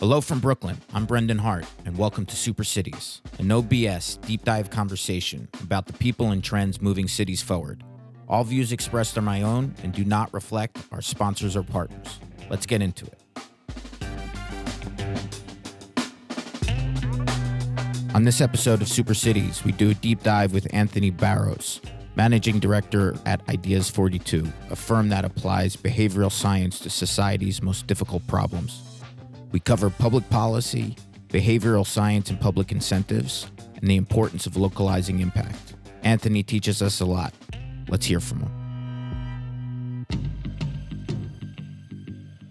[0.00, 0.78] Hello from Brooklyn.
[0.94, 5.86] I'm Brendan Hart, and welcome to Super Cities, a no BS deep dive conversation about
[5.86, 7.84] the people and trends moving cities forward.
[8.26, 12.18] All views expressed are my own and do not reflect our sponsors or partners.
[12.48, 13.20] Let's get into it.
[18.14, 21.82] On this episode of Super Cities, we do a deep dive with Anthony Barrows,
[22.16, 28.26] managing director at Ideas 42, a firm that applies behavioral science to society's most difficult
[28.26, 28.89] problems.
[29.52, 30.96] We cover public policy,
[31.28, 35.74] behavioral science and public incentives, and the importance of localizing impact.
[36.02, 37.34] Anthony teaches us a lot.
[37.88, 40.06] Let's hear from him.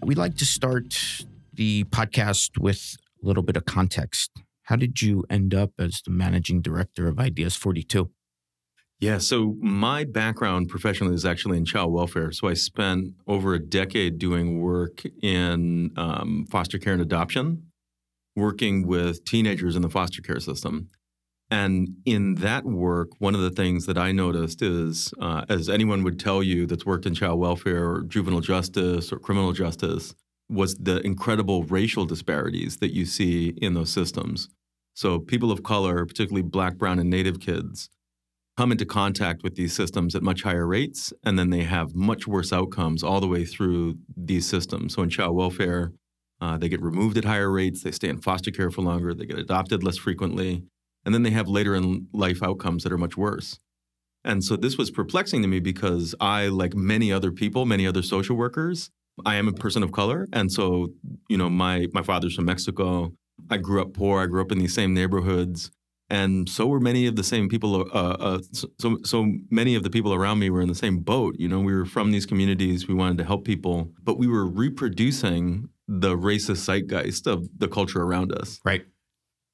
[0.02, 4.30] We'd like to start the podcast with a little bit of context.
[4.64, 8.10] How did you end up as the managing director of Ideas 42?
[9.00, 12.32] Yeah, so my background professionally is actually in child welfare.
[12.32, 17.70] So I spent over a decade doing work in um, foster care and adoption,
[18.36, 20.90] working with teenagers in the foster care system.
[21.50, 26.04] And in that work, one of the things that I noticed is, uh, as anyone
[26.04, 30.14] would tell you that's worked in child welfare or juvenile justice or criminal justice,
[30.50, 34.48] was the incredible racial disparities that you see in those systems.
[34.94, 37.88] So people of color, particularly black, brown, and native kids,
[38.60, 42.26] come into contact with these systems at much higher rates, and then they have much
[42.26, 44.94] worse outcomes all the way through these systems.
[44.94, 45.92] So in child welfare,
[46.42, 49.24] uh, they get removed at higher rates, they stay in foster care for longer, they
[49.24, 50.62] get adopted less frequently,
[51.06, 53.58] and then they have later in life outcomes that are much worse.
[54.24, 58.02] And so this was perplexing to me because I, like many other people, many other
[58.02, 58.90] social workers,
[59.24, 60.88] I am a person of color, and so
[61.30, 63.14] you know my my father's from Mexico.
[63.48, 64.20] I grew up poor.
[64.20, 65.70] I grew up in these same neighborhoods,
[66.10, 67.88] and so were many of the same people.
[67.92, 71.36] Uh, uh, so so many of the people around me were in the same boat.
[71.38, 72.88] You know, we were from these communities.
[72.88, 78.02] We wanted to help people, but we were reproducing the racist zeitgeist of the culture
[78.02, 78.60] around us.
[78.64, 78.84] Right.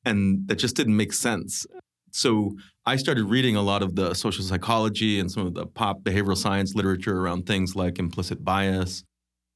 [0.04, 1.66] And that just didn't make sense.
[2.10, 2.56] So
[2.86, 6.36] I started reading a lot of the social psychology and some of the pop behavioral
[6.36, 9.04] science literature around things like implicit bias.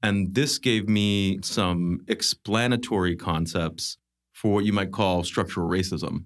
[0.03, 3.97] And this gave me some explanatory concepts
[4.35, 6.25] for what you might call structural racism.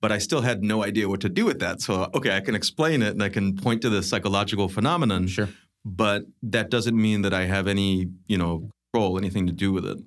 [0.00, 1.80] But I still had no idea what to do with that.
[1.80, 5.26] So, okay, I can explain it and I can point to the psychological phenomenon.
[5.26, 5.48] Sure.
[5.84, 9.86] But that doesn't mean that I have any, you know, control, anything to do with
[9.86, 9.98] it.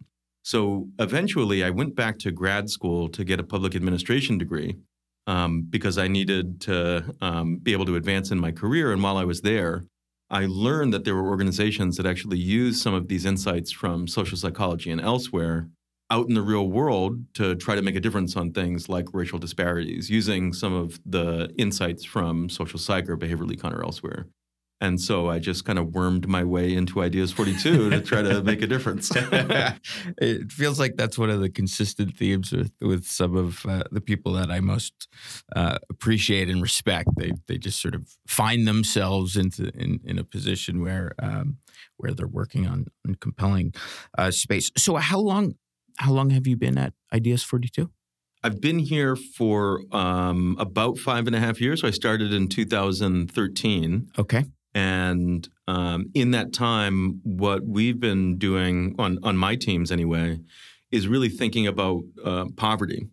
[0.44, 4.78] So eventually I went back to grad school to get a public administration degree
[5.28, 8.92] um, because I needed to um, be able to advance in my career.
[8.92, 9.86] And while I was there,
[10.30, 14.38] I learned that there were organizations that actually use some of these insights from social
[14.38, 15.68] psychology and elsewhere
[16.12, 19.38] out in the real world to try to make a difference on things like racial
[19.40, 24.26] disparities using some of the insights from social psych or behavioral econ or elsewhere.
[24.82, 28.42] And so I just kind of wormed my way into Ideas 42 to try to
[28.42, 29.12] make a difference.
[29.14, 34.00] it feels like that's one of the consistent themes with, with some of uh, the
[34.00, 35.10] people that I most
[35.54, 37.10] uh, appreciate and respect.
[37.18, 41.58] They they just sort of find themselves into in, in a position where um,
[41.98, 43.74] where they're working on, on compelling
[44.18, 44.72] uh, space.
[44.78, 45.56] So how long
[46.00, 47.90] how long have you been at Ideas 42?
[48.42, 51.82] I've been here for um, about five and a half years.
[51.82, 54.10] So I started in 2013.
[54.18, 54.46] Okay.
[54.74, 60.40] And um, in that time, what we've been doing on, on my teams anyway
[60.92, 63.08] is really thinking about uh, poverty.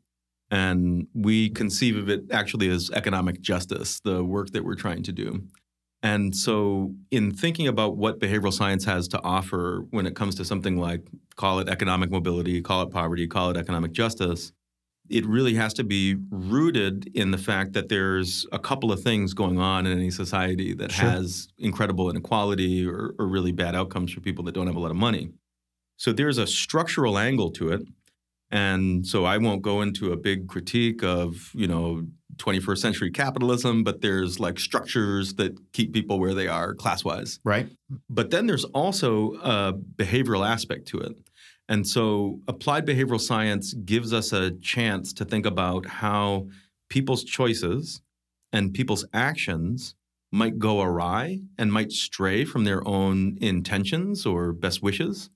[0.50, 5.12] And we conceive of it actually as economic justice, the work that we're trying to
[5.12, 5.42] do.
[6.02, 10.44] And so, in thinking about what behavioral science has to offer when it comes to
[10.44, 11.02] something like
[11.36, 14.52] call it economic mobility, call it poverty, call it economic justice,
[15.08, 19.34] it really has to be rooted in the fact that there's a couple of things
[19.34, 21.08] going on in any society that sure.
[21.08, 24.90] has incredible inequality or, or really bad outcomes for people that don't have a lot
[24.90, 25.30] of money.
[25.96, 27.82] So there's a structural angle to it.
[28.50, 32.06] And so I won't go into a big critique of, you know,
[32.38, 37.40] 21st century capitalism, but there's like structures that keep people where they are class wise.
[37.44, 37.68] Right.
[38.10, 41.16] But then there's also a behavioral aspect to it.
[41.68, 46.46] And so applied behavioral science gives us a chance to think about how
[46.88, 48.02] people's choices
[48.52, 49.94] and people's actions
[50.30, 55.30] might go awry and might stray from their own intentions or best wishes.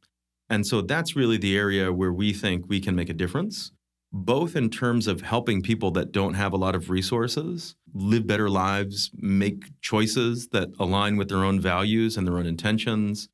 [0.49, 3.73] And so that's really the area where we think we can make a difference,
[4.13, 8.51] both in terms of helping people that don't have a lot of resources live better
[8.51, 13.29] lives, make choices that align with their own values and their own intentions,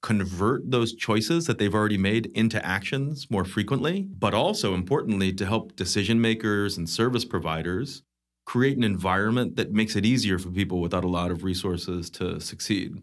[0.00, 5.46] convert those choices that they've already made into actions more frequently, but also importantly, to
[5.46, 8.02] help decision makers and service providers
[8.44, 12.40] create an environment that makes it easier for people without a lot of resources to
[12.40, 13.00] succeed.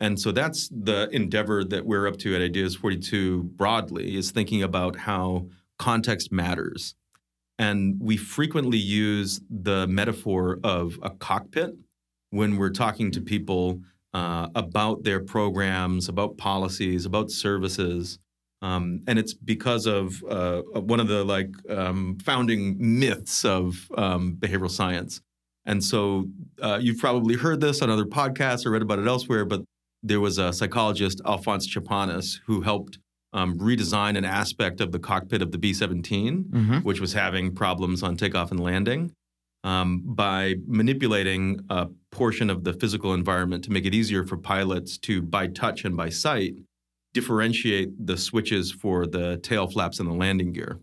[0.00, 4.62] And so that's the endeavor that we're up to at Ideas 42 broadly is thinking
[4.62, 5.46] about how
[5.80, 6.94] context matters.
[7.58, 11.74] And we frequently use the metaphor of a cockpit
[12.30, 13.80] when we're talking to people
[14.12, 18.18] uh, about their programs, about policies, about services.
[18.62, 20.60] Um, and it's because of uh,
[20.94, 25.22] one of the like um, founding myths of um, behavioral science.
[25.64, 26.26] And so
[26.60, 29.62] uh, you've probably heard this on other podcasts or read about it elsewhere, but
[30.02, 32.98] there was a psychologist, Alphonse Chapanis, who helped
[33.32, 36.78] um, redesign an aspect of the cockpit of the B 17, mm-hmm.
[36.78, 39.12] which was having problems on takeoff and landing,
[39.62, 44.98] um, by manipulating a portion of the physical environment to make it easier for pilots
[44.98, 46.54] to, by touch and by sight,
[47.12, 50.80] differentiate the switches for the tail flaps and the landing gear.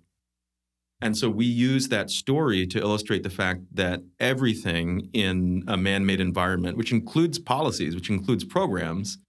[1.00, 6.06] And so we use that story to illustrate the fact that everything in a man
[6.06, 9.20] made environment, which includes policies, which includes programs,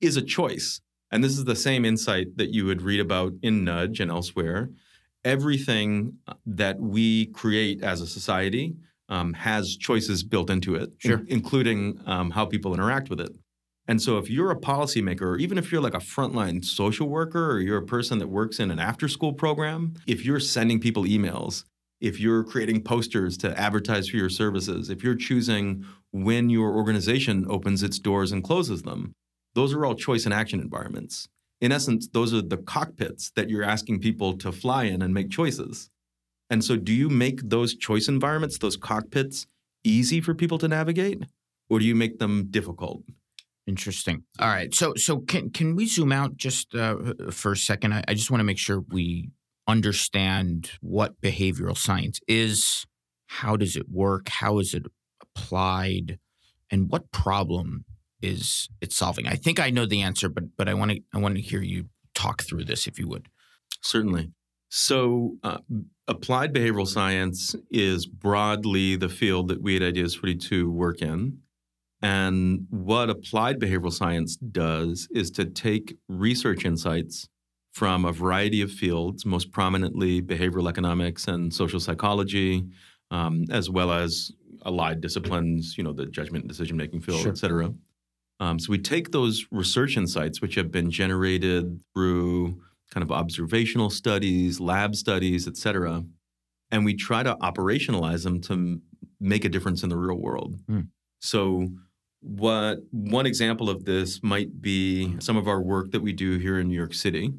[0.00, 0.80] is a choice.
[1.14, 4.70] And this is the same insight that you would read about in Nudge and elsewhere.
[5.24, 8.74] Everything uh, that we create as a society
[9.08, 11.18] um, has choices built into it, sure.
[11.20, 13.30] in, including um, how people interact with it.
[13.86, 17.52] And so, if you're a policymaker, or even if you're like a frontline social worker,
[17.52, 21.04] or you're a person that works in an after school program, if you're sending people
[21.04, 21.62] emails,
[22.00, 27.46] if you're creating posters to advertise for your services, if you're choosing when your organization
[27.48, 29.12] opens its doors and closes them,
[29.54, 31.28] those are all choice and action environments.
[31.60, 35.30] In essence, those are the cockpits that you're asking people to fly in and make
[35.30, 35.90] choices.
[36.50, 39.46] And so, do you make those choice environments, those cockpits,
[39.82, 41.24] easy for people to navigate,
[41.70, 43.02] or do you make them difficult?
[43.66, 44.24] Interesting.
[44.38, 44.74] All right.
[44.74, 47.94] So, so can can we zoom out just uh, for a second?
[47.94, 49.30] I, I just want to make sure we
[49.66, 52.86] understand what behavioral science is.
[53.28, 54.28] How does it work?
[54.28, 54.84] How is it
[55.22, 56.18] applied?
[56.70, 57.86] And what problem
[58.24, 59.28] is it solving?
[59.28, 61.62] I think I know the answer, but but I want to I want to hear
[61.62, 63.28] you talk through this if you would.
[63.82, 64.30] Certainly.
[64.70, 65.58] So, uh,
[66.08, 71.38] applied behavioral science is broadly the field that we at Ideas 42 work in.
[72.02, 77.28] And what applied behavioral science does is to take research insights
[77.72, 82.64] from a variety of fields, most prominently behavioral economics and social psychology,
[83.10, 84.32] um, as well as
[84.64, 87.30] allied disciplines, you know, the judgment and decision making field, sure.
[87.30, 87.72] et cetera.
[88.40, 92.60] Um, so we take those research insights, which have been generated through
[92.90, 96.04] kind of observational studies, lab studies, et cetera,
[96.70, 98.80] and we try to operationalize them to
[99.20, 100.56] make a difference in the real world.
[100.68, 100.88] Mm.
[101.20, 101.68] So
[102.20, 106.58] what one example of this might be some of our work that we do here
[106.58, 107.32] in New York City.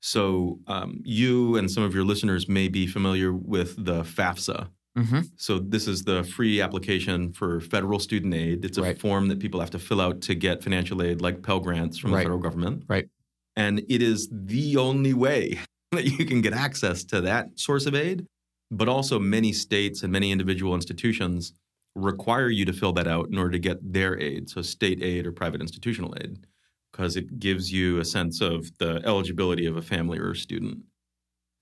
[0.00, 5.20] So um, you and some of your listeners may be familiar with the FAFSA, Mm-hmm.
[5.36, 8.64] So this is the free application for federal student aid.
[8.64, 8.98] It's a right.
[8.98, 12.12] form that people have to fill out to get financial aid, like Pell Grants from
[12.12, 12.18] right.
[12.18, 12.84] the federal government.
[12.86, 13.08] Right.
[13.56, 15.58] And it is the only way
[15.92, 18.26] that you can get access to that source of aid.
[18.70, 21.52] But also, many states and many individual institutions
[21.94, 25.26] require you to fill that out in order to get their aid, so state aid
[25.26, 26.46] or private institutional aid,
[26.90, 30.78] because it gives you a sense of the eligibility of a family or a student.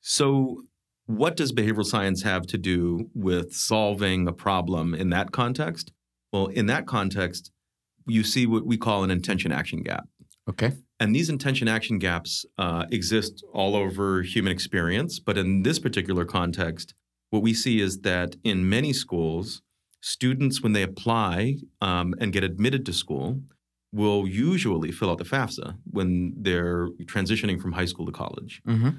[0.00, 0.62] So
[1.06, 5.92] what does behavioral science have to do with solving a problem in that context?
[6.32, 7.50] Well, in that context,
[8.06, 10.04] you see what we call an intention action gap.
[10.48, 10.72] Okay.
[10.98, 15.18] And these intention action gaps uh, exist all over human experience.
[15.18, 16.94] But in this particular context,
[17.30, 19.62] what we see is that in many schools,
[20.00, 23.40] students, when they apply um, and get admitted to school,
[23.92, 28.62] will usually fill out the FAFSA when they're transitioning from high school to college.
[28.66, 28.90] Mm-hmm.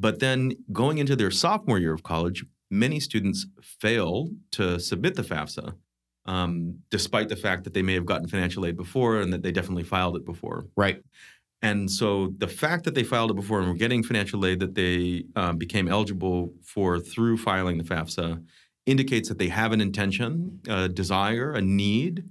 [0.00, 5.22] But then going into their sophomore year of college, many students fail to submit the
[5.22, 5.74] FAFSA,
[6.24, 9.52] um, despite the fact that they may have gotten financial aid before and that they
[9.52, 10.64] definitely filed it before.
[10.74, 11.02] Right.
[11.60, 14.74] And so the fact that they filed it before and were getting financial aid that
[14.74, 18.42] they um, became eligible for through filing the FAFSA
[18.86, 22.24] indicates that they have an intention, a desire, a need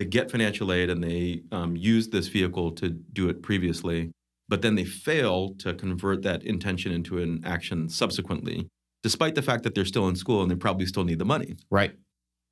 [0.00, 4.10] to get financial aid, and they um, used this vehicle to do it previously
[4.50, 8.68] but then they fail to convert that intention into an action subsequently,
[9.04, 11.54] despite the fact that they're still in school and they probably still need the money.
[11.70, 11.92] Right.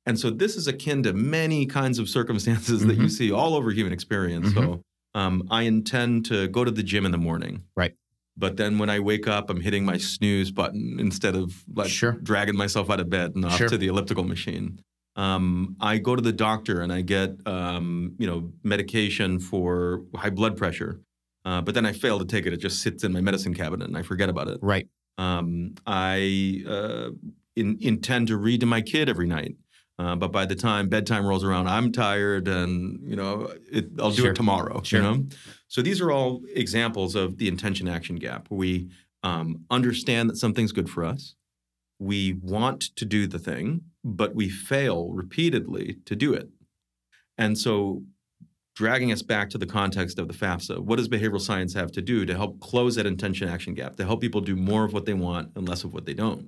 [0.05, 2.87] And so this is akin to many kinds of circumstances mm-hmm.
[2.87, 3.09] that you mm-hmm.
[3.09, 4.47] see all over human experience.
[4.47, 4.59] Mm-hmm.
[4.59, 4.81] So
[5.13, 7.63] um, I intend to go to the gym in the morning.
[7.75, 7.93] Right.
[8.37, 12.13] But then when I wake up, I'm hitting my snooze button instead of like sure.
[12.13, 13.67] dragging myself out of bed and off sure.
[13.67, 14.79] to the elliptical machine.
[15.17, 20.29] Um, I go to the doctor and I get um, you know medication for high
[20.29, 21.01] blood pressure.
[21.45, 22.53] Uh, but then I fail to take it.
[22.53, 24.59] It just sits in my medicine cabinet and I forget about it.
[24.61, 24.87] Right.
[25.17, 27.09] Um, I uh,
[27.55, 29.55] in, intend to read to my kid every night.
[29.99, 34.11] Uh, but by the time bedtime rolls around, I'm tired, and you know it, I'll
[34.11, 34.31] do sure.
[34.31, 34.81] it tomorrow.
[34.81, 35.01] Sure.
[35.01, 35.25] You know,
[35.67, 38.47] so these are all examples of the intention action gap.
[38.49, 38.89] We
[39.23, 41.35] um, understand that something's good for us.
[41.99, 46.47] We want to do the thing, but we fail repeatedly to do it.
[47.37, 48.03] And so,
[48.79, 52.01] dragging us back to the context of the FAFSA, what does behavioral science have to
[52.01, 55.05] do to help close that intention action gap, to help people do more of what
[55.05, 56.47] they want and less of what they don't?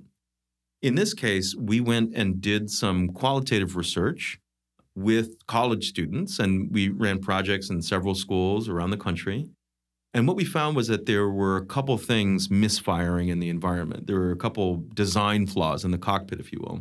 [0.80, 4.40] In this case, we went and did some qualitative research
[4.94, 9.50] with college students, and we ran projects in several schools around the country.
[10.14, 14.06] And what we found was that there were a couple things misfiring in the environment.
[14.06, 16.80] There were a couple design flaws in the cockpit, if you will.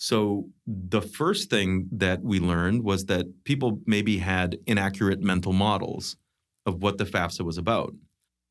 [0.00, 6.16] So, the first thing that we learned was that people maybe had inaccurate mental models
[6.66, 7.92] of what the FAFSA was about.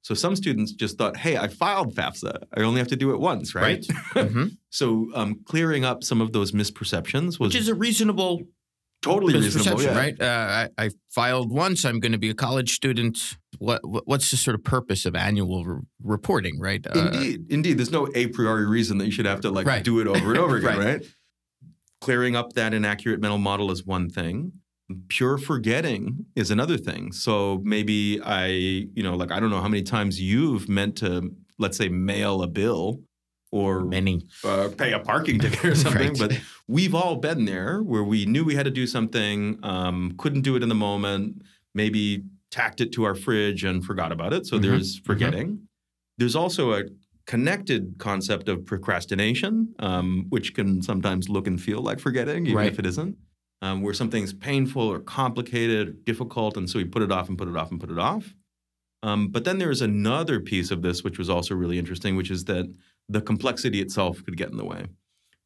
[0.01, 2.43] So, some students just thought, hey, I filed FAFSA.
[2.53, 3.85] I only have to do it once, right?
[4.13, 4.27] right.
[4.27, 4.45] Mm-hmm.
[4.71, 7.53] so, um, clearing up some of those misperceptions was.
[7.53, 8.41] Which is a reasonable
[9.01, 9.97] totally reasonable, yeah.
[9.97, 10.21] right?
[10.21, 11.85] Uh, I, I, filed once.
[11.85, 13.37] I'm going to be a college student.
[13.59, 16.85] What, what's the sort of purpose of annual re- reporting, right?
[16.85, 17.77] Uh, indeed, indeed.
[17.77, 19.83] There's no a priori reason that you should have to like right.
[19.83, 20.85] do it over and over again, right.
[20.85, 21.05] right?
[22.01, 24.51] Clearing up that inaccurate mental model is one thing.
[25.09, 27.11] Pure forgetting is another thing.
[27.11, 31.33] So maybe I, you know, like I don't know how many times you've meant to,
[31.57, 33.01] let's say, mail a bill
[33.51, 36.13] or many uh, pay a parking ticket or something.
[36.13, 36.19] right.
[36.19, 40.41] But we've all been there where we knew we had to do something, um, couldn't
[40.41, 41.41] do it in the moment,
[41.73, 44.45] maybe tacked it to our fridge and forgot about it.
[44.45, 44.69] So mm-hmm.
[44.69, 45.05] there's mm-hmm.
[45.05, 45.47] forgetting.
[45.47, 45.63] Mm-hmm.
[46.17, 46.83] There's also a
[47.27, 52.71] connected concept of procrastination, um, which can sometimes look and feel like forgetting, even right.
[52.71, 53.17] if it isn't.
[53.61, 57.37] Um, where something's painful or complicated or difficult, and so we put it off and
[57.37, 58.35] put it off and put it off.
[59.01, 62.45] Um, but then there's another piece of this, which was also really interesting, which is
[62.45, 62.71] that
[63.09, 64.85] the complexity itself could get in the way,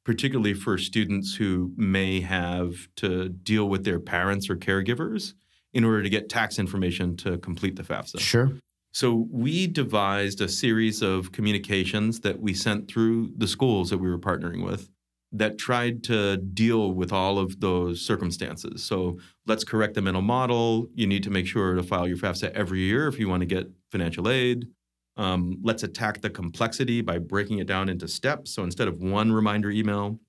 [0.03, 5.33] particularly for students who may have to deal with their parents or caregivers
[5.73, 8.19] in order to get tax information to complete the FAFSA.
[8.19, 8.51] Sure.
[8.93, 14.10] So we devised a series of communications that we sent through the schools that we
[14.10, 14.89] were partnering with
[15.31, 18.83] that tried to deal with all of those circumstances.
[18.83, 19.17] So
[19.48, 20.88] let's correct the mental model.
[20.93, 23.45] You need to make sure to file your FAFSA every year if you want to
[23.45, 24.67] get financial aid.
[25.15, 28.51] Um, let's attack the complexity by breaking it down into steps.
[28.51, 30.19] So instead of one reminder email,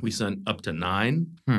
[0.00, 1.38] we sent up to nine.
[1.46, 1.58] Hmm.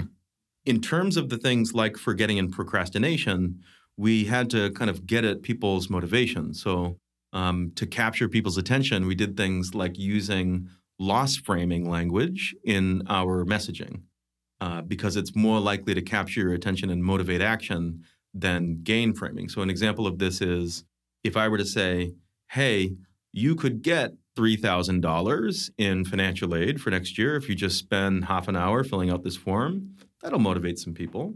[0.66, 3.62] In terms of the things like forgetting and procrastination,
[3.98, 6.54] we had to kind of get at people's motivation.
[6.54, 6.98] So
[7.32, 10.70] um, to capture people's attention, we did things like using
[11.00, 14.04] loss framing language in our messaging
[14.62, 19.50] uh, because it's more likely to capture your attention and motivate action than gain framing.
[19.50, 20.84] So an example of this is
[21.24, 22.14] if I were to say,
[22.50, 22.96] hey,
[23.32, 28.48] you could get $3,000 in financial aid for next year if you just spend half
[28.48, 29.96] an hour filling out this form.
[30.22, 31.36] That'll motivate some people.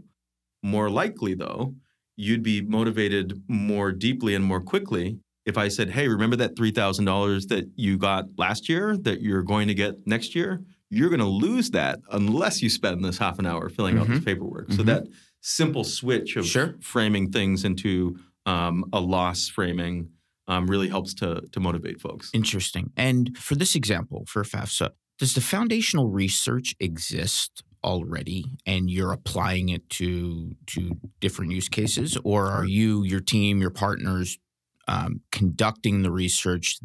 [0.62, 1.74] More likely, though,
[2.18, 7.48] you'd be motivated more deeply and more quickly if I said, hey, remember that $3,000
[7.48, 10.60] that you got last year that you're going to get next year?
[10.90, 14.02] You're going to lose that unless you spend this half an hour filling mm-hmm.
[14.02, 14.24] out this mm-hmm.
[14.24, 14.66] paperwork.
[14.66, 14.76] Mm-hmm.
[14.76, 15.04] So that
[15.40, 16.74] simple switch of sure.
[16.80, 20.10] framing things into um, a loss framing
[20.48, 22.30] um, really helps to to motivate folks.
[22.34, 22.90] Interesting.
[22.96, 29.68] And for this example, for FAFSA, does the foundational research exist already, and you're applying
[29.68, 34.38] it to to different use cases, or are you, your team, your partners,
[34.86, 36.78] um, conducting the research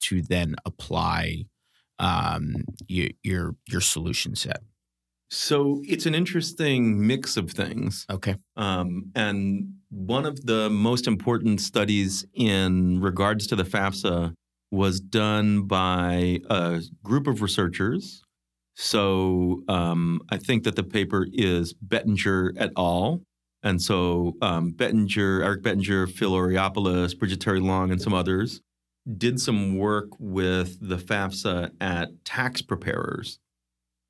[0.00, 1.44] to then apply
[1.98, 4.62] um, your, your your solution set?
[5.30, 8.06] So it's an interesting mix of things.
[8.10, 8.36] Okay.
[8.56, 14.32] Um, and one of the most important studies in regards to the FAFSA
[14.70, 18.22] was done by a group of researchers.
[18.80, 23.22] So um, I think that the paper is Bettinger et al.
[23.62, 28.60] And so um, Bettinger, Eric Bettinger, Phil Oreopoulos, Bridget Terry Long, and some others
[29.16, 33.40] did some work with the FAFSA at tax preparers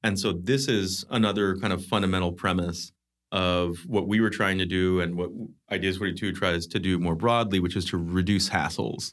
[0.02, 2.92] and so this is another kind of fundamental premise
[3.30, 5.30] of what we were trying to do and what
[5.70, 9.12] Ideas 42 tries to do more broadly, which is to reduce hassles.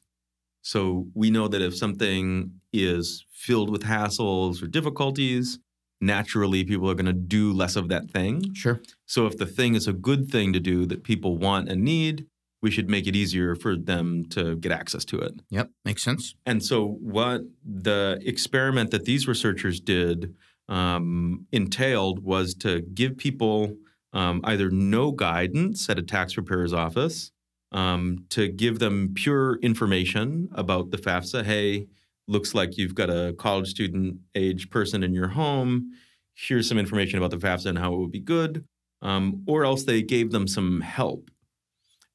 [0.66, 5.60] So we know that if something is filled with hassles or difficulties,
[6.02, 8.52] naturally people are going to do less of that thing.
[8.56, 8.82] Sure.
[9.06, 12.26] So if the thing is a good thing to do that people want and need,
[12.64, 15.40] we should make it easier for them to get access to it.
[15.52, 16.34] Yep, makes sense.
[16.48, 20.34] And so what the experiment that these researchers did
[20.68, 23.76] um, entailed was to give people
[24.14, 27.32] um, either no guidance at a tax preparer's office,
[27.76, 31.44] um, to give them pure information about the FAFSA.
[31.44, 31.88] Hey,
[32.26, 35.92] looks like you've got a college student age person in your home.
[36.34, 38.66] Here's some information about the FAFSA and how it would be good.
[39.02, 41.30] Um, or else they gave them some help.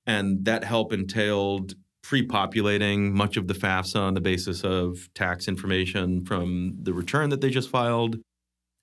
[0.06, 6.24] And that help entailed pre-populating much of the FAFSA on the basis of tax information
[6.24, 8.16] from the return that they just filed,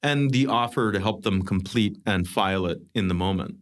[0.04, 3.56] and the offer to help them complete and file it in the moment.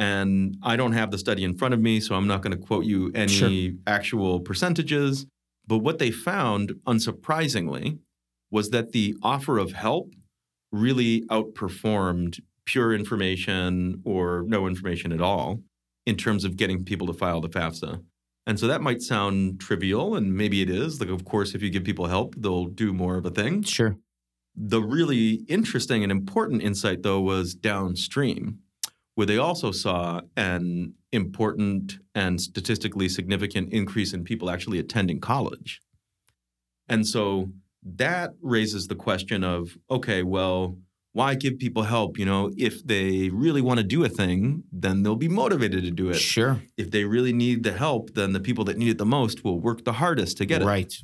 [0.00, 2.66] And I don't have the study in front of me, so I'm not going to
[2.66, 3.70] quote you any Sure.
[3.86, 5.26] actual percentages.
[5.66, 7.98] But what they found, unsurprisingly,
[8.50, 10.14] was that the offer of help
[10.72, 15.60] really outperformed pure information or no information at all
[16.06, 18.02] in terms of getting people to file the FAFSA.
[18.46, 20.98] And so that might sound trivial, and maybe it is.
[20.98, 23.62] Like, of course, if you give people help, they'll do more of a thing.
[23.64, 23.98] Sure.
[24.56, 28.60] The really interesting and important insight, though, was downstream,
[29.20, 35.82] where they also saw an important and statistically significant increase in people actually attending college.
[36.88, 37.50] And so
[37.82, 40.78] that raises the question of okay, well,
[41.12, 42.18] why give people help?
[42.18, 45.90] You know, if they really want to do a thing, then they'll be motivated to
[45.90, 46.14] do it.
[46.16, 46.62] Sure.
[46.78, 49.60] If they really need the help, then the people that need it the most will
[49.60, 50.64] work the hardest to get it.
[50.64, 50.94] Right.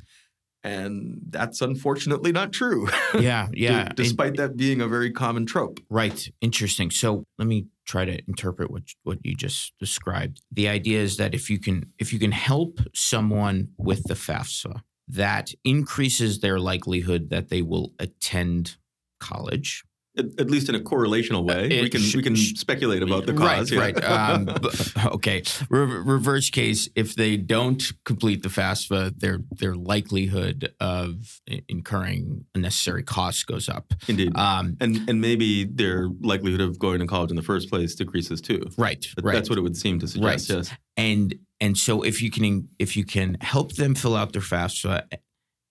[0.63, 2.89] And that's unfortunately not true.
[3.13, 3.49] Yeah.
[3.53, 3.89] Yeah.
[3.95, 5.79] Despite that being a very common trope.
[5.87, 6.27] Right.
[6.41, 6.89] Interesting.
[6.89, 10.41] So let me try to interpret what what you just described.
[10.51, 14.81] The idea is that if you can if you can help someone with the FAFSA,
[15.07, 18.77] that increases their likelihood that they will attend
[19.19, 19.83] college.
[20.17, 21.69] At, at least in a correlational way.
[21.69, 23.71] It we can sh- we can sh- speculate about the cause.
[23.71, 24.09] Right, yeah.
[24.09, 24.31] right.
[24.31, 25.43] Um, but- okay.
[25.69, 33.03] Re- reverse case: if they don't complete the FAFSA, their their likelihood of incurring unnecessary
[33.03, 33.93] costs goes up.
[34.07, 34.35] Indeed.
[34.37, 38.41] Um, and and maybe their likelihood of going to college in the first place decreases
[38.41, 38.61] too.
[38.77, 39.33] right, That- right.
[39.33, 40.49] That's what it would seem to suggest.
[40.49, 40.57] Right.
[40.57, 40.71] Yes.
[40.95, 45.03] and and so if you can if you can help them fill out their FAFSA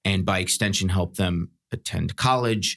[0.05, 2.77] and by extension help them attend college,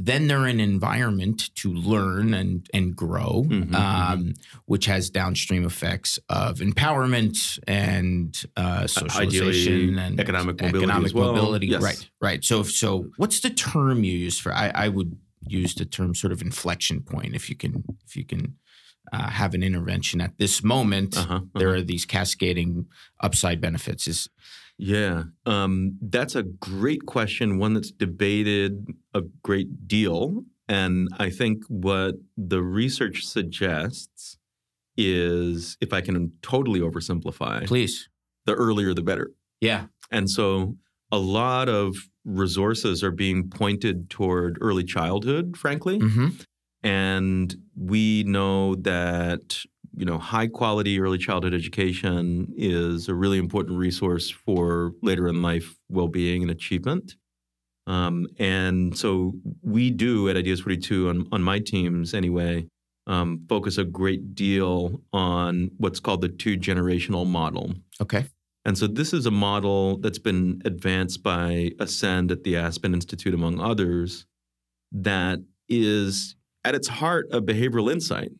[0.00, 4.34] then they're in an environment to learn and and grow, Mhm, um,
[4.66, 11.34] which has downstream effects of empowerment and uh, socialization Ideally, and economic mobility economic well.
[11.34, 11.66] mobility.
[11.66, 11.82] Yes.
[11.82, 12.44] Right, right.
[12.44, 14.52] So so what's the term you use for?
[14.52, 18.24] I, I would use the term sort of inflection point if you can if you
[18.24, 18.56] can.
[19.10, 21.58] Uh, have an intervention at this moment Uh-huh, uh-huh.
[21.58, 22.84] there are these cascading
[23.22, 24.06] upside benefits.
[24.06, 24.28] Is
[24.78, 30.44] Yeah, um, that's a great question, one that's debated a great deal.
[30.68, 34.38] And I think what the research suggests
[34.96, 38.08] is, if I can totally oversimplify, please,
[38.46, 39.32] the earlier the better.
[39.60, 40.76] yeah, And so
[41.10, 45.98] a lot of resources are being pointed toward early childhood, frankly.
[45.98, 46.28] hmm
[46.82, 49.64] And we know that
[49.98, 55.42] you know high quality early childhood education is a really important resource for later in
[55.42, 57.16] life well being and achievement.
[57.88, 59.32] Um, and so
[59.62, 62.66] we do at Ideas 42 on, on my teams anyway,
[63.06, 67.72] um, focus a great deal on what's called the two generational model.
[68.00, 68.26] okay,
[68.66, 73.32] And so this is a model that's been advanced by Ascend at the Aspen Institute,
[73.32, 74.26] among others,
[74.92, 78.32] that is at its heart a behavioral insight,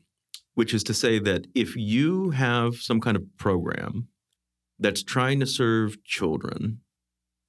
[0.59, 4.09] which is to say that if you have some kind of program
[4.81, 6.81] that's trying to serve children,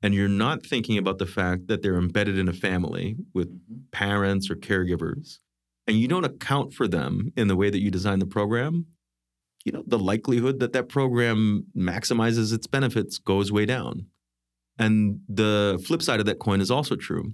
[0.04, 3.80] and you're not thinking about the fact that they're embedded in a family with mm-hmm.
[3.92, 5.40] parents or caregivers,
[5.88, 8.86] and you don't account for them in the way that you design the program,
[9.66, 14.06] you know, the likelihood that that program maximizes its benefits goes way down.
[14.78, 17.34] And the flip side of that coin is also true.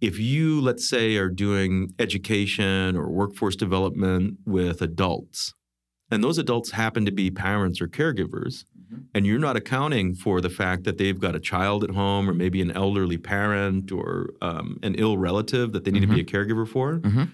[0.00, 5.54] If you, let's say, are doing education or workforce development with adults,
[6.10, 8.64] and those adults happen to be parents or caregivers,
[9.14, 12.32] and you're not accounting for the fact that they've got a child at home or
[12.32, 16.24] maybe an elderly parent or um, an ill relative that they need to be a
[16.24, 17.32] caregiver for, Mhm.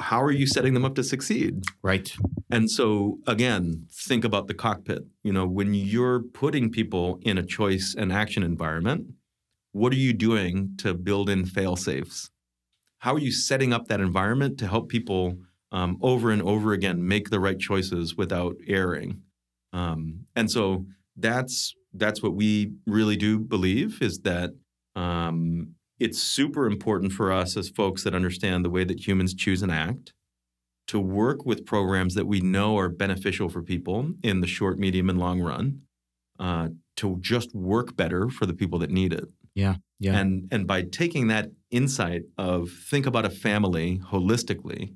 [0.00, 1.64] how are you setting them up to succeed?
[1.82, 2.10] right,
[2.50, 5.02] And so again, think about the cockpit.
[5.22, 9.08] You know, when you're putting people in a choice and action environment,
[9.72, 12.30] what are you doing to build in fail safes?
[12.98, 15.38] How are you setting up that environment to help people
[15.72, 19.22] um, over and over again make the right choices without erring?
[19.72, 24.50] Um, and so that's that's what we really do believe is that
[24.94, 29.62] um, it's super important for us as folks that understand the way that humans choose
[29.62, 30.12] and act
[30.86, 35.08] to work with programs that we know are beneficial for people in the short, medium,
[35.08, 35.82] and long run,
[36.40, 39.28] uh, to just work better for the people that need it.
[39.54, 40.18] Yeah, yeah.
[40.18, 44.94] And and by taking that insight of think about a family holistically,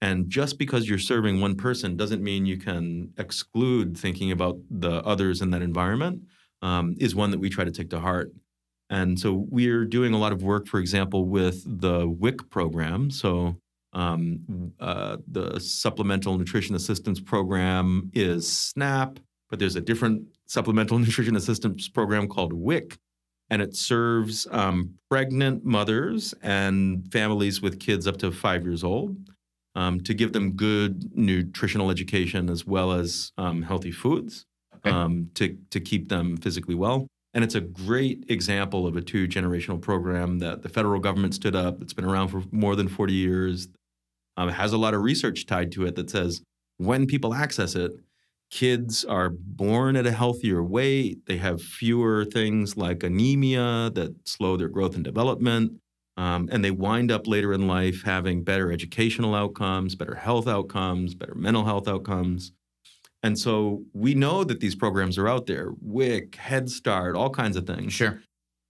[0.00, 5.04] and just because you're serving one person doesn't mean you can exclude thinking about the
[5.04, 6.22] others in that environment.
[6.62, 8.32] Um, is one that we try to take to heart.
[8.90, 13.10] And so we're doing a lot of work, for example, with the WIC program.
[13.10, 13.56] So
[13.92, 21.36] um, uh, the Supplemental Nutrition Assistance Program is SNAP, but there's a different supplemental nutrition
[21.36, 22.98] assistance program called WIC,
[23.50, 29.16] and it serves um, pregnant mothers and families with kids up to five years old
[29.74, 34.96] um, to give them good nutritional education as well as um, healthy foods Okay.
[34.96, 37.06] um, to, to keep them physically well.
[37.34, 41.54] And it's a great example of a two generational program that the federal government stood
[41.54, 43.68] up, that's been around for more than 40 years.
[44.38, 46.40] Um, it has a lot of research tied to it that says
[46.78, 47.92] when people access it,
[48.50, 51.24] kids are born at a healthier weight.
[51.26, 55.80] They have fewer things like anemia that slow their growth and development.
[56.16, 61.14] Um, and they wind up later in life having better educational outcomes, better health outcomes,
[61.14, 62.52] better mental health outcomes.
[63.22, 67.56] And so we know that these programs are out there WIC, Head Start, all kinds
[67.56, 67.92] of things.
[67.92, 68.20] Sure.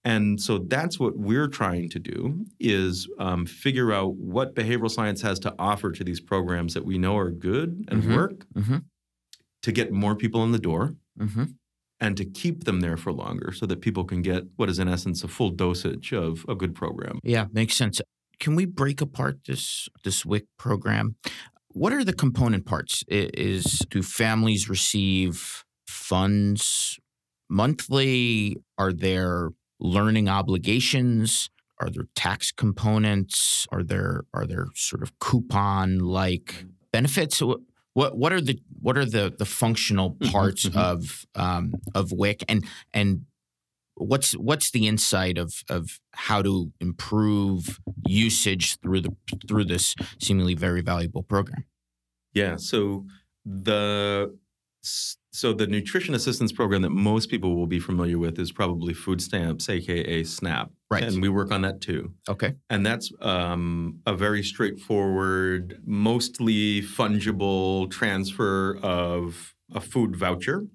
[0.04, 5.20] And so that's what we're trying to do is um, figure out what behavioral science
[5.22, 8.14] has to offer to these programs that we know are good and Mhm.
[8.14, 8.78] work Mm-hmm.
[9.62, 11.44] To get more people in the door Mm-hmm.
[12.00, 14.88] and to keep them there for longer so that people can get what is in
[14.88, 17.18] essence a full dosage of a good program.
[17.22, 18.00] Yeah, makes sense.
[18.38, 21.16] Can we break apart this this WIC program?
[21.72, 23.04] What are the component parts?
[23.08, 26.98] Is do families receive funds
[27.50, 28.56] monthly?
[28.78, 31.50] Are there learning obligations?
[31.80, 33.66] Are there tax components?
[33.70, 37.42] Are there are there sort of coupon like benefits?
[38.00, 40.76] Wh- What what are the what are the the functional Mhm, parts mhm.
[40.76, 43.26] of um, of WIC and and
[43.94, 49.14] what's what's the insight of of how to improve usage through the
[49.48, 51.64] through this seemingly very valuable program?
[52.34, 52.56] Yeah.
[52.56, 53.06] So
[53.44, 54.36] the
[55.32, 59.20] so the nutrition assistance program that most people will be familiar with is probably food
[59.22, 61.04] stamps, aka SNAP, Right.
[61.04, 62.12] and we work on that too.
[62.28, 62.54] Okay.
[62.68, 70.66] And that's um, a very straightforward, mostly fungible transfer of a food voucher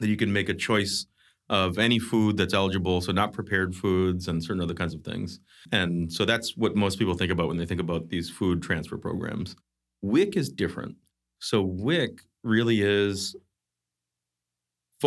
[0.00, 1.06] that you can make a choice
[1.50, 5.40] of any food that's eligible, so not prepared foods and certain other kinds of things.
[5.72, 8.96] And so that's what most people think about when they think about these food transfer
[8.96, 9.54] programs.
[10.00, 10.96] WIC is different.
[11.40, 13.36] So WIC really is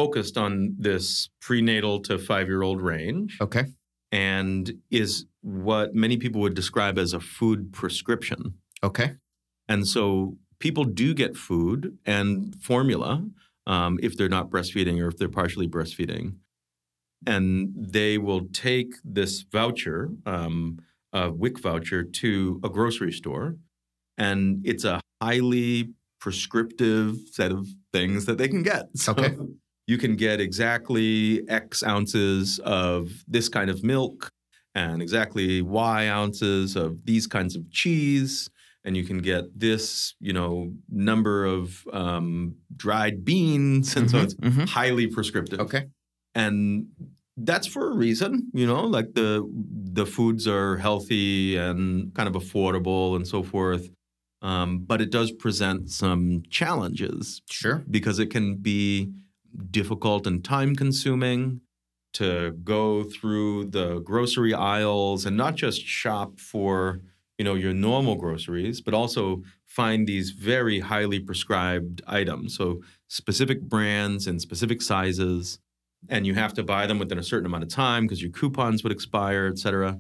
[0.01, 3.65] focused on this prenatal to five year old range Okay.
[4.11, 8.39] and is what many people would describe as a food prescription.
[8.83, 9.09] Okay.
[9.67, 13.11] And so people do get food and formula
[13.65, 16.25] um, if they're not breastfeeding or if they're partially breastfeeding.
[17.25, 20.77] And they will take this voucher, um,
[21.11, 22.31] a WIC voucher, to
[22.63, 23.55] a grocery store.
[24.17, 28.83] And it's a highly prescriptive set of things that they can get.
[28.95, 29.35] So Okay.
[29.87, 34.29] You can get exactly X ounces of this kind of milk
[34.75, 38.49] and exactly Y ounces of these kinds of cheese
[38.83, 44.23] and you can get this, you know, number of um, dried beans, and so Mhm,
[44.23, 44.67] it's mhm.
[44.69, 45.59] highly prescriptive.
[45.59, 45.85] Okay.
[46.35, 46.87] and
[47.39, 49.43] that's for a reason, you know, like the
[49.93, 53.89] the foods are healthy and kind of affordable and so forth.
[54.41, 57.83] Um, but it does present some challenges Sure.
[57.89, 59.11] because it can be
[59.71, 61.61] difficult and time consuming
[62.13, 67.01] to go through the grocery aisles and not just shop for
[67.37, 72.55] you know your normal groceries but also find these very highly prescribed items.
[72.55, 75.59] So specific brands and specific sizes
[76.09, 78.83] and you have to buy them within a certain amount of time because your coupons
[78.83, 79.99] would expire etc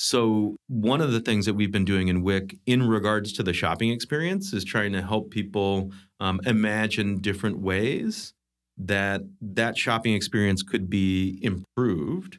[0.00, 3.52] so one of the things that we've been doing in WIC in regards to the
[3.52, 8.32] shopping experience is trying to help people um, imagine different ways
[8.78, 12.38] that that shopping experience could be improved,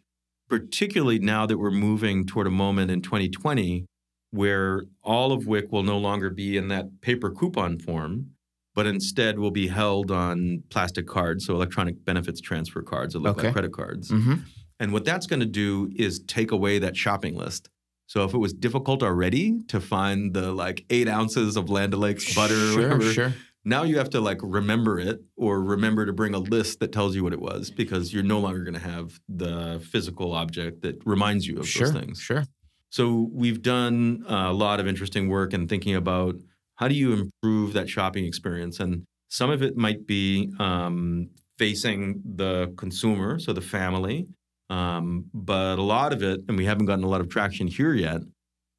[0.50, 3.86] particularly now that we're moving toward a moment in 2020
[4.32, 8.28] where all of WIC will no longer be in that paper coupon form,
[8.76, 13.38] but instead will be held on plastic cards, so electronic benefits transfer cards that look
[13.38, 13.48] Okay.
[13.48, 14.12] like credit cards.
[14.12, 14.36] Mm-hmm.
[14.80, 17.70] And what that's going to do is take away that shopping list.
[18.06, 22.34] So if it was difficult already to find the like eight ounces of Land O'Lakes
[22.36, 22.82] butter, or Sure.
[22.84, 23.34] whatever, Sure.
[23.66, 27.16] Now you have to like remember it or remember to bring a list that tells
[27.16, 30.96] you what it was because you're no longer going to have the physical object that
[31.06, 31.88] reminds you of Sure.
[31.88, 32.20] those things.
[32.22, 32.44] Sure.
[32.90, 36.36] So we've done a lot of interesting work in thinking about
[36.76, 42.22] how do you improve that shopping experience, and some of it might be um, facing
[42.26, 44.28] the consumer, so the family,
[44.70, 47.94] um, but a lot of it, and we haven't gotten a lot of traction here
[47.94, 48.22] yet,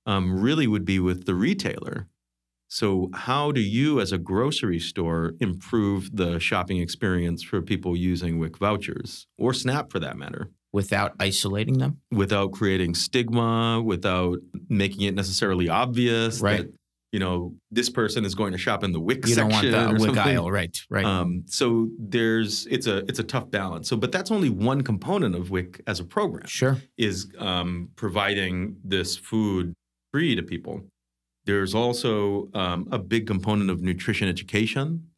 [0.06, 2.08] um, really would be with the retailer.
[2.72, 8.38] So how do you, as a grocery store, improve the shopping experience for people using
[8.38, 10.50] WIC vouchers or SNAP for that matter?
[10.72, 11.98] Without isolating them.
[12.12, 16.58] without creating stigma, without making it necessarily obvious Right.
[16.58, 16.72] that
[17.12, 19.94] you know, this person is going to shop in the WIC You don't want section
[19.96, 20.36] the WIC something.
[20.36, 20.80] aisle, right?
[20.88, 21.04] Right.
[21.04, 23.88] Um, so there's it's a it's a tough balance.
[23.88, 26.76] So, but that's only one component of WIC as a program sure.
[26.96, 29.74] is um, providing this food
[30.12, 30.84] free to people.
[31.50, 35.08] There's also um, a big component of nutrition education,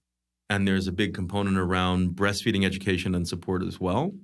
[0.49, 4.15] and there's a big component around breastfeeding education and support as well.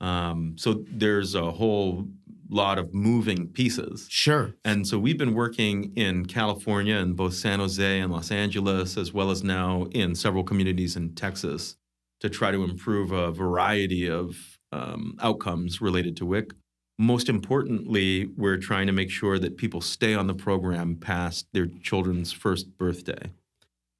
[0.00, 2.06] Um, so there's a whole
[2.48, 4.06] lot of moving pieces.
[4.08, 4.54] Sure.
[4.64, 9.12] And so we've been working in California in both San Jose and Los Angeles, as
[9.12, 11.74] well as now in several communities in Texas,
[12.20, 14.36] to try to improve a variety of
[14.70, 16.52] um, outcomes related to WIC.
[16.98, 21.66] Most importantly, we're trying to make sure that people stay on the program past their
[21.66, 23.30] children's first birthday.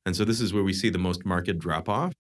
[0.05, 2.13] And so this is where we see the most market drop off.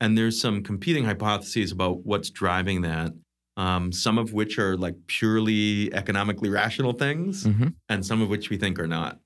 [0.00, 3.12] And there's some competing hypotheses about what's driving that
[3.60, 8.50] um, some of which are like purely economically rational things, hmm and some of which
[8.50, 9.18] we think are not.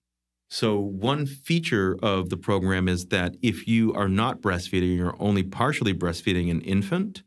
[0.51, 5.43] So, one feature of the program is that if you are not breastfeeding, you're only
[5.43, 7.23] partially breastfeeding an infant,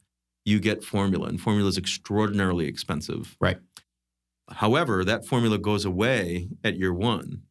[0.48, 3.36] you get formula, and formula is extraordinarily expensive.
[3.42, 3.58] Right.
[4.50, 7.42] However, that formula goes away at year one.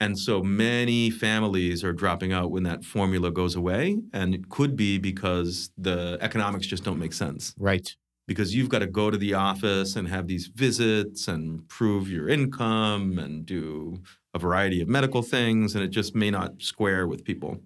[0.00, 3.98] And so many families are dropping out when that formula goes away.
[4.12, 7.94] And it could be because the economics just don't make sense Right.
[8.26, 12.28] because you've got to go to the office and have these visits and prove your
[12.28, 14.00] income and do
[14.34, 17.60] a variety of medical things, and it just may not square with people.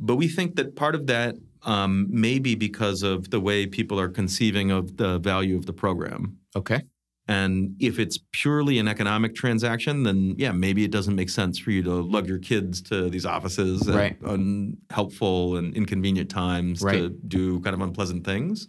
[0.00, 3.98] But we think that part of that um, may be because of the way people
[3.98, 6.38] are conceiving of the value of the program.
[6.54, 6.82] Okay.
[7.30, 11.70] And if it's purely an economic transaction, then yeah, maybe it doesn't make sense for
[11.70, 14.16] you to lug your kids to these offices Right.
[14.22, 18.68] at unhelpful and inconvenient times to do kind of unpleasant things.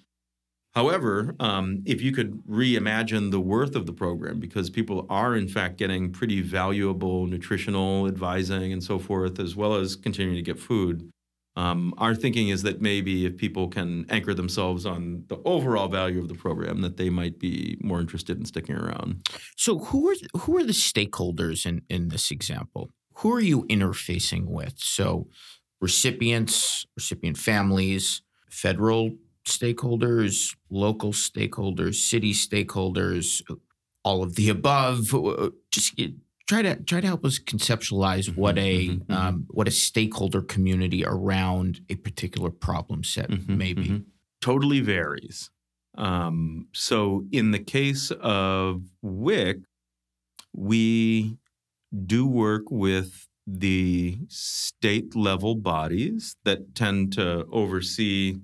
[0.73, 5.47] However, um, if you could reimagine the worth of the program, because people are in
[5.47, 10.59] fact getting pretty valuable nutritional advising and so forth, as well as continuing to get
[10.59, 11.09] food,
[11.59, 16.21] um, our thinking is that maybe if people can anchor themselves on the overall value
[16.21, 19.27] of the program, that they might be more interested in sticking around.
[19.57, 22.83] So who are who are the stakeholders in in this example?
[23.19, 24.75] Who are you interfacing with?
[24.77, 25.27] So
[25.81, 29.03] recipients, recipient families, federal
[29.45, 33.41] stakeholders, local stakeholders, city stakeholders,
[34.05, 35.13] all of the above.
[35.13, 35.99] Uh, Just
[36.49, 39.15] try to try to help us conceptualize what a mhm, mhm.
[39.15, 43.89] um, what a stakeholder community around a particular problem set Mhm, may be.
[43.89, 44.05] mhm.
[44.41, 45.51] Totally varies.
[45.95, 49.57] Um, so, in the case of WIC,
[50.53, 51.37] we
[52.05, 58.37] do work with the state level bodies that tend to oversee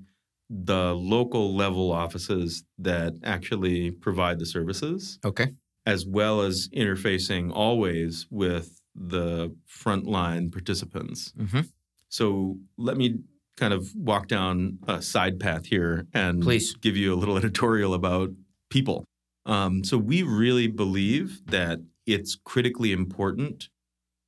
[0.50, 5.50] the local level offices that actually provide the services Okay.
[5.86, 11.34] As well as interfacing always with the frontline participants.
[11.38, 11.62] hmm
[12.10, 13.20] So let me
[13.58, 16.76] kind of walk down a side path here and Please.
[16.76, 18.30] give you a little editorial about
[18.70, 19.06] people.
[19.46, 23.70] Um, so we really believe that it's critically important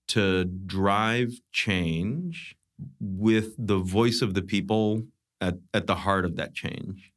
[0.10, 2.56] to drive change
[3.00, 5.04] with the voice of the people
[5.42, 7.12] at, at the heart of that change.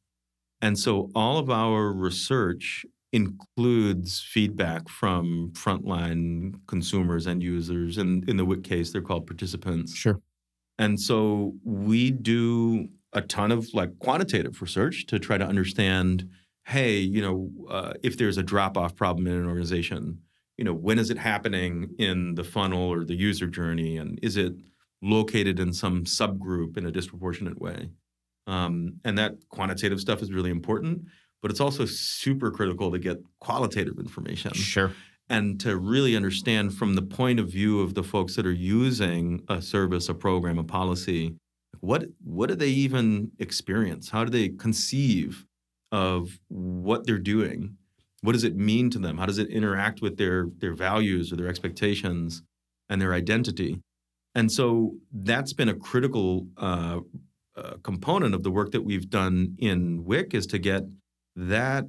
[0.61, 7.97] And so all of our research includes feedback from frontline consumers and users.
[7.97, 9.95] And in the WIC case, they're called participants.
[9.95, 10.21] Sure.
[10.79, 16.29] And so we do a ton of like quantitative research to try to understand
[16.67, 20.19] hey, you know, uh, if there's a drop off problem in an organization,
[20.57, 23.97] you know, when is it happening in the funnel or the user journey?
[23.97, 24.53] And is it
[25.01, 27.89] located in some subgroup in a disproportionate way?
[28.47, 31.05] Um, and that quantitative stuff is really important,
[31.41, 34.91] but it's also super critical to get qualitative information Sure.
[35.29, 39.41] and to really understand from the point of view of the folks that are using
[39.47, 41.35] a service, a program, a policy,
[41.79, 44.09] what what do they even experience?
[44.09, 45.45] How do they conceive
[45.91, 47.77] of what they're doing?
[48.21, 49.17] What does it mean to them?
[49.17, 52.43] How does it interact with their their values or their expectations
[52.89, 53.79] and their identity?
[54.35, 56.99] And so that's been a critical uh,
[57.55, 60.83] uh, component of the work that we've done in WIC is to get
[61.35, 61.85] that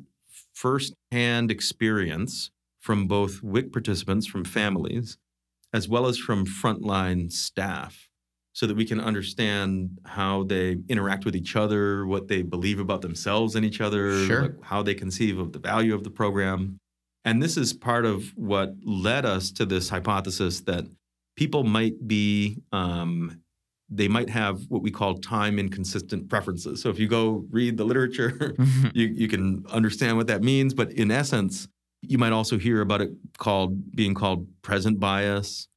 [0.53, 2.51] firsthand experience
[2.81, 5.19] from both WIC participants, from families,
[5.73, 8.09] as well as from frontline staff,
[8.53, 13.01] so that we can understand how they interact with each other, what they believe about
[13.01, 14.43] themselves and each other, Sure.
[14.43, 16.79] like how they conceive of the value of the program.
[17.25, 20.85] And this is part of what led us to this hypothesis that
[21.37, 23.42] people might be, um,
[23.95, 26.83] they might have what we call time inconsistent preferences.
[26.83, 28.89] So if you go read the literature, mm-hmm.
[28.95, 30.73] you, you can understand what that means.
[30.75, 31.69] But in essence,
[32.01, 35.69] you might also hear about it called being called present bias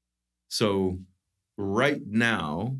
[0.47, 0.99] So,
[1.57, 2.77] right now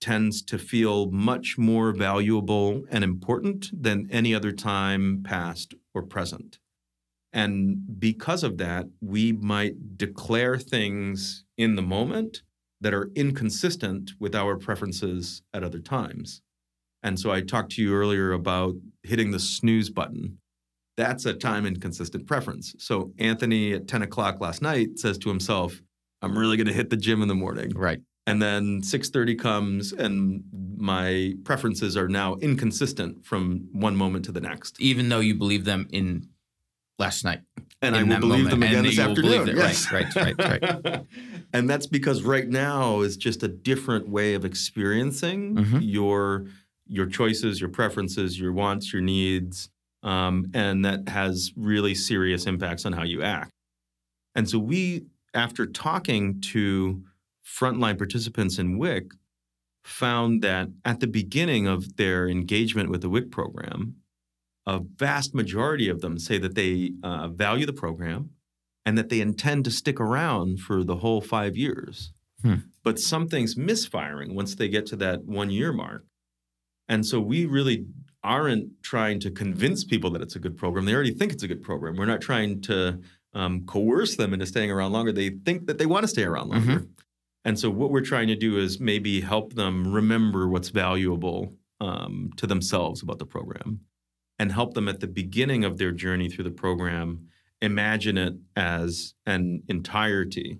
[0.00, 6.58] tends to feel much more valuable and important than any other time, past or present.
[7.32, 12.42] And because of that, we might declare things in the moment
[12.80, 16.42] that are inconsistent with our preferences at other times.
[17.02, 20.38] And so I talked to you earlier about hitting the snooze button.
[20.96, 22.74] That's a time inconsistent preference.
[22.78, 25.80] So Anthony at 10 o'clock last night says to himself,
[26.22, 27.70] I'm really going to hit the gym in the morning.
[27.74, 28.00] Right.
[28.26, 30.42] And then 6:30 comes and
[30.76, 34.80] my preferences are now inconsistent from one moment to the next.
[34.80, 36.28] Even though you believe them in
[36.98, 37.40] last night.
[37.80, 39.56] And I will believe moment, them again and this afternoon.
[39.56, 39.92] Yes.
[39.92, 41.06] Right, right, right, right.
[41.52, 45.80] and that's because right now is just a different way of experiencing Mhm.
[45.82, 46.46] your
[46.90, 49.68] your choices, your preferences, your wants, your needs,
[50.02, 53.52] um, and that has really serious impacts on how you act.
[54.34, 57.02] And so we, after talking to
[57.44, 59.12] frontline participants in WIC,
[59.84, 63.96] found that at the beginning of their engagement with the WIC program,
[64.68, 68.30] a vast majority of them say that they uh, value the program
[68.84, 72.12] and that they intend to stick around for the whole five years.
[72.42, 72.56] Hmm.
[72.84, 76.04] But something's misfiring once they get to that one year mark.
[76.86, 77.86] And so we really
[78.22, 80.84] aren't trying to convince people that it's a good program.
[80.84, 81.96] They already think it's a good program.
[81.96, 83.00] We're not trying to
[83.32, 85.12] um, coerce them into staying around longer.
[85.12, 86.86] They think that they want to stay around longer.
[87.46, 92.30] And so what we're trying to do is maybe help them remember what's valuable um,
[92.36, 93.80] to themselves about the program
[94.38, 97.28] and help them at the beginning of their journey through the program
[97.60, 100.58] imagine it as an entirety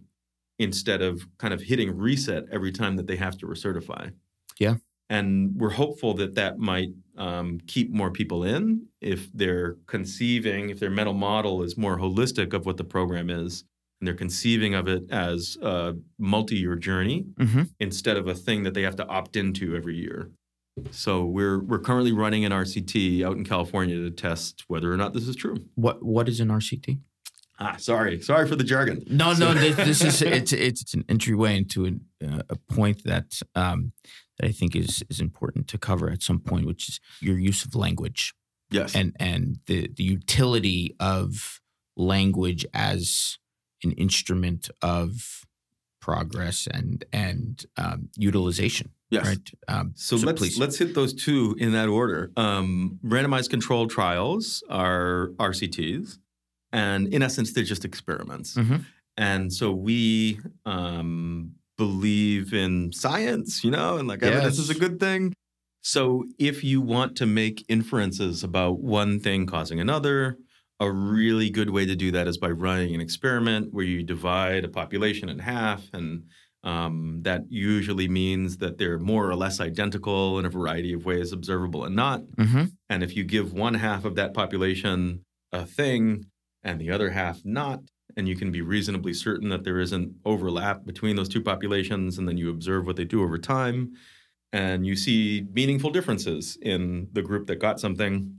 [0.58, 4.12] instead of kind of hitting reset every time that they have to recertify.
[4.58, 4.76] Yeah.
[5.08, 10.80] And we're hopeful that that might um, keep more people in if they're conceiving, if
[10.80, 13.64] their mental model is more holistic of what the program is,
[14.00, 18.62] and they're conceiving of it as a multi year journey hmm instead of a thing
[18.64, 20.30] that they have to opt into every year.
[20.90, 25.12] So we're we're currently running an RCT out in California to test whether or not
[25.14, 25.56] this is true.
[25.74, 26.98] What What is an RCT?
[27.60, 29.02] Ah, sorry, sorry for the jargon.
[29.08, 29.54] No, So- no.
[29.60, 33.92] This, this is it's it's an entryway into an, uh, a point that um,
[34.38, 37.64] that I think is is important to cover at some point, which is your use
[37.64, 38.32] of language
[38.70, 38.94] Yes.
[38.94, 41.60] and and the the utility of
[41.96, 43.38] language as
[43.82, 45.44] an instrument of
[46.00, 48.90] progress and and um, utilization.
[49.10, 49.26] Yes.
[49.26, 49.50] Right.
[49.68, 50.58] Um, So, let's please.
[50.58, 52.30] let's hit those two in that order.
[52.36, 56.18] Um, randomized controlled trials are RCTs,
[56.72, 58.54] and in essence, they're just experiments.
[58.54, 58.84] Mhm.
[59.16, 65.00] And so we um, believe in science, you know, and like evidence is a good
[65.00, 65.32] thing.
[65.80, 70.36] So if you want to make inferences about one thing causing another,
[70.80, 74.64] a really good way to do that is by running an experiment where you divide
[74.64, 76.24] a population in half and
[76.64, 81.32] um, that usually means that they're more or less identical in a variety of ways,
[81.32, 82.22] observable and not.
[82.36, 82.72] Mhm.
[82.88, 86.26] And if you give one half of that population a thing
[86.64, 87.80] and the other half not,
[88.16, 92.26] and you can be reasonably certain that there isn't overlap between those two populations, and
[92.28, 93.92] then you observe what they do over time,
[94.52, 98.34] and you see meaningful differences in the group that got something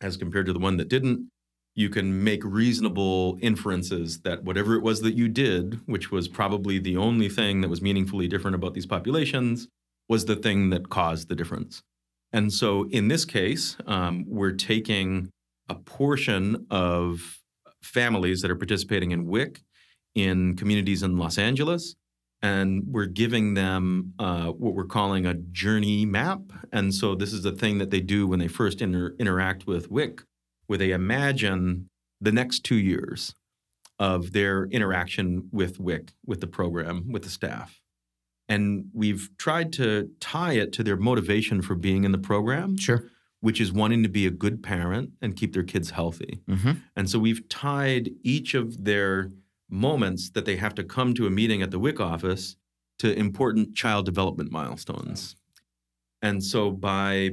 [0.00, 1.28] as compared to the one that didn't,
[1.78, 6.80] you can make reasonable inferences that whatever it was that you did, which was probably
[6.80, 9.68] the only thing that was meaningfully different about these populations,
[10.08, 11.82] was the thing that caused the difference.
[12.32, 15.30] And so in this case, um, we're taking
[15.68, 17.38] a portion of
[17.80, 19.60] families that are participating in WIC
[20.16, 21.94] in communities in Los Angeles,
[22.42, 26.40] and we're giving them uh, what we're calling a journey map.
[26.72, 29.92] And so this is the thing that they do when they first inter- interact with
[29.92, 30.22] WIC,
[30.68, 31.88] where they imagine
[32.20, 33.34] the next two years
[33.98, 37.80] of their interaction with WIC, with the program, with the staff.
[38.48, 43.04] And we've tried to tie it to their motivation for being in the program, Sure.
[43.40, 46.40] which is wanting to be a good parent and keep their kids healthy.
[46.48, 49.32] hmm And so we've tied each of their
[49.68, 52.56] moments that they have to come to a meeting at the WIC office
[53.00, 55.34] to important child development milestones.
[56.22, 57.32] And so by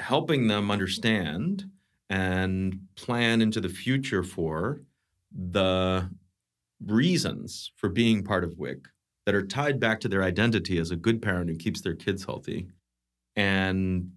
[0.00, 1.64] helping them understand
[2.10, 4.80] and plan into the future for
[5.32, 6.10] the
[6.84, 8.86] reasons for being part of WIC
[9.26, 12.24] that are tied back to their identity as a good parent who keeps their kids
[12.24, 12.68] healthy
[13.36, 14.10] and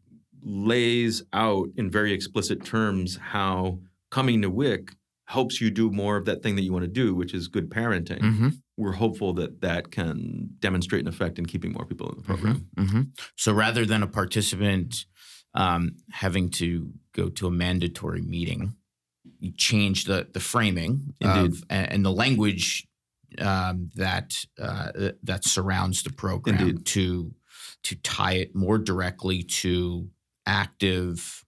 [0.44, 3.80] lays out in very explicit terms how
[4.12, 4.92] coming to WIC
[5.26, 7.70] helps you do more of that thing that you want to do, which is good
[7.70, 8.22] parenting.
[8.22, 12.24] hmm We're hopeful that that can demonstrate an effect in keeping more people in the
[12.24, 12.68] program.
[12.78, 13.02] hmm
[13.36, 15.06] So rather than a participant
[15.58, 18.76] um, having to go to a mandatory meeting,
[19.40, 22.88] you change the the framing of, and and the language
[23.40, 24.92] um, that uh,
[25.24, 26.86] that surrounds the program Indeed.
[26.86, 27.34] to
[27.84, 30.08] to tie it more directly to
[30.46, 31.44] active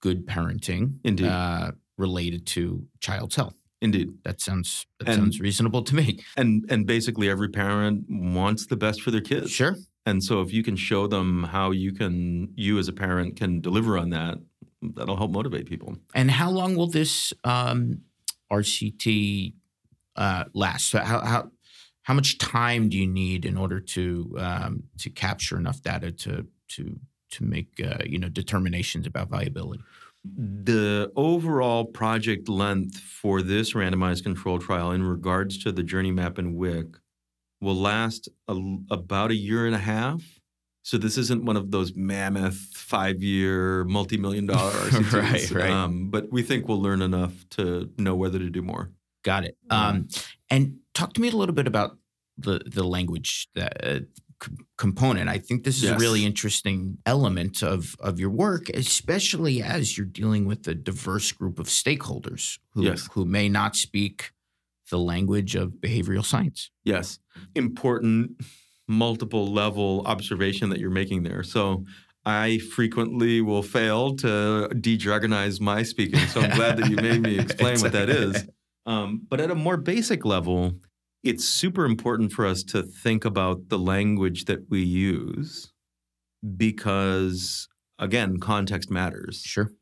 [0.00, 1.26] good parenting Indeed.
[1.28, 3.56] uh, related to child's health.
[3.82, 4.08] Indeed.
[4.24, 6.20] That sounds that And- sounds reasonable to me.
[6.36, 9.50] And and basically every parent wants the best for their kids.
[9.50, 9.76] Sure.
[10.06, 13.60] And so if you can show them how you can you as a parent can
[13.60, 14.38] deliver on that,
[14.80, 15.96] that'll help motivate people.
[16.14, 18.02] And how long will this um,
[18.50, 19.54] RCT
[20.14, 20.90] uh, last?
[20.90, 21.50] So how, how
[22.02, 26.46] how much time do you need in order to um, to capture enough data to
[26.68, 27.00] to
[27.32, 29.82] to make uh, you know determinations about viability?
[30.24, 36.38] The overall project length for this randomized control trial in regards to the Journey Map
[36.38, 36.96] and WIC
[37.60, 38.56] will last a,
[38.90, 40.22] about a year and a half.
[40.82, 45.12] So this isn't one of those mammoth five-year, multi-million dollar RCTs.
[45.12, 45.70] Right, right.
[45.70, 48.92] Um, but we think we'll learn enough to know whether to do more.
[49.24, 49.56] Got it.
[49.70, 50.08] Um,
[50.48, 51.98] and talk to me a little bit about
[52.38, 54.00] the the language that, uh,
[54.44, 55.28] c- component.
[55.28, 60.06] I think this is a really interesting element of of your work, especially as you're
[60.06, 63.08] dealing with a diverse group of stakeholders who Yes.
[63.12, 64.30] who may not speak
[64.90, 66.70] the language of behavioral science.
[66.84, 67.18] Yes,
[67.54, 68.40] important
[68.88, 71.42] multiple level observation that you're making there.
[71.42, 71.84] So
[72.24, 76.20] I frequently will fail to de-jargonize my speaking.
[76.28, 78.46] So I'm glad that you made me explain what that is.
[78.88, 80.74] Um, but at a more basic level,
[81.24, 85.72] it's super important for us to think about the language that we use
[86.56, 87.66] because,
[87.98, 89.42] again, context matters.
[89.44, 89.72] Sure.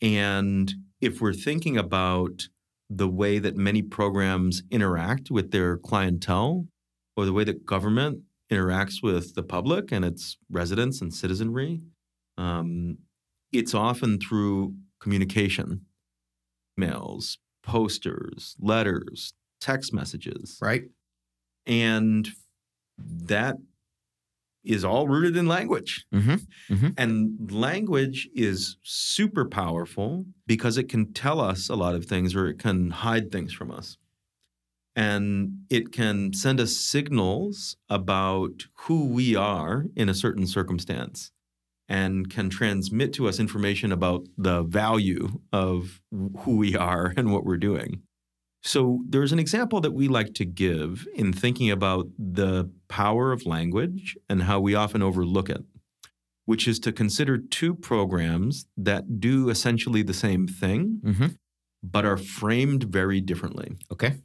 [0.00, 0.72] And
[1.02, 2.48] if we're thinking about
[2.88, 6.64] the way that many programs interact with their clientele
[7.16, 11.80] or the way that government interacts with the public and its residents and citizenry,
[12.36, 12.98] um,
[13.52, 15.82] it's often through communication,
[16.76, 20.58] mails, posters, letters, text messages.
[20.60, 20.84] Right.
[21.66, 22.28] And
[22.98, 23.56] that
[24.64, 26.04] is all rooted in language.
[26.14, 26.74] Mm-hmm.
[26.74, 26.88] Mm-hmm.
[26.98, 32.46] And language is super powerful because it can tell us a lot of things or
[32.48, 33.96] it can hide things from us.
[34.96, 41.30] And it can send us signals about who we are in a certain circumstance
[41.88, 46.00] and can transmit to us information about the value of
[46.40, 48.02] who we are and what we're doing.
[48.62, 53.46] So there's an example that we like to give in thinking about the power of
[53.46, 55.64] language and how we often overlook it,
[56.44, 61.26] which is to consider two programs that do essentially the same thing, Mm-hmm.
[61.82, 63.72] but are framed very differently.
[63.90, 64.16] Okay.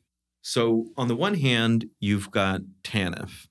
[0.47, 3.47] So, on the one hand, you've got TANF.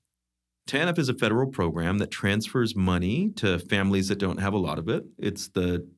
[0.68, 4.78] TANF is a federal program that transfers money to families that don't have a lot
[4.78, 5.03] of it.
[5.18, 5.88] It's the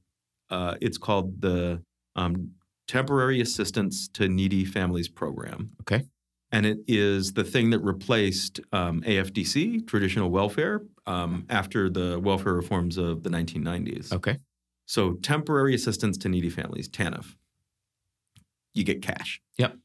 [0.49, 1.83] uh, it's called the
[2.17, 2.53] um,
[2.89, 5.73] Temporary Assistance to Needy Families Program.
[5.83, 6.07] Okay.
[6.51, 12.55] And it is the thing that replaced um, AFDC, traditional welfare, um, after the welfare
[12.55, 14.15] reforms of the 1990s.
[14.15, 14.39] Okay.
[14.87, 17.35] So, temporary assistance to needy families, TANF.
[18.73, 19.43] You get cash.
[19.59, 19.77] Yep.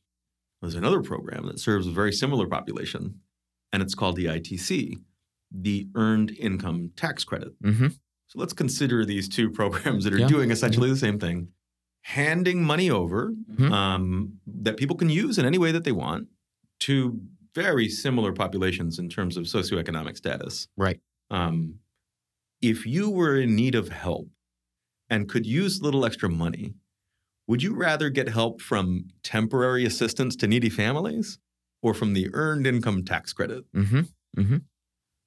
[0.62, 3.20] There's another program that serves a very similar population,
[3.74, 4.96] and it's called the ITC,
[5.52, 7.54] the Earned Income Tax Credit.
[7.64, 7.88] Mm-hmm.
[8.28, 10.28] So let's consider these two programs that are Yeah.
[10.28, 11.50] doing essentially the same thing,
[12.04, 13.72] handing money over Mhm.
[13.72, 16.28] um, that people can use in any way that they want
[16.82, 17.20] to
[17.54, 20.68] very similar populations in terms of socioeconomic status.
[20.78, 21.02] Right.
[21.30, 21.80] Um,
[22.62, 24.30] if you were in need of help
[25.10, 26.76] and could use a little extra money,
[27.52, 31.38] would you rather get help from temporary assistance to needy families
[31.84, 33.66] or from the earned income tax credit?
[33.74, 34.56] Mm-hmm.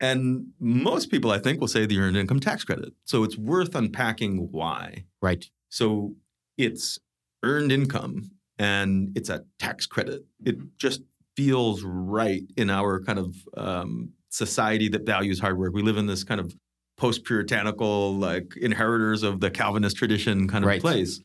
[0.00, 2.94] And most people, I think, will say the earned income tax credit.
[3.04, 5.04] So it's worth unpacking why.
[5.20, 5.44] Right.
[5.68, 6.14] So
[6.56, 6.98] it's
[7.42, 10.24] earned income and it's a tax credit.
[10.46, 11.02] It just
[11.36, 15.74] feels right in our kind of um, society that values hard work.
[15.74, 16.54] We live in this kind of
[16.96, 20.80] post puritanical, like inheritors of the Calvinist tradition kind of Right.
[20.80, 21.20] place.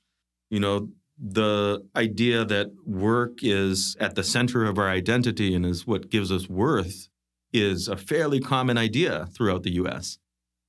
[0.49, 5.85] You know, the idea that work is at the center of our identity and is
[5.85, 7.09] what gives us worth
[7.51, 10.17] is a fairly common idea throughout the US.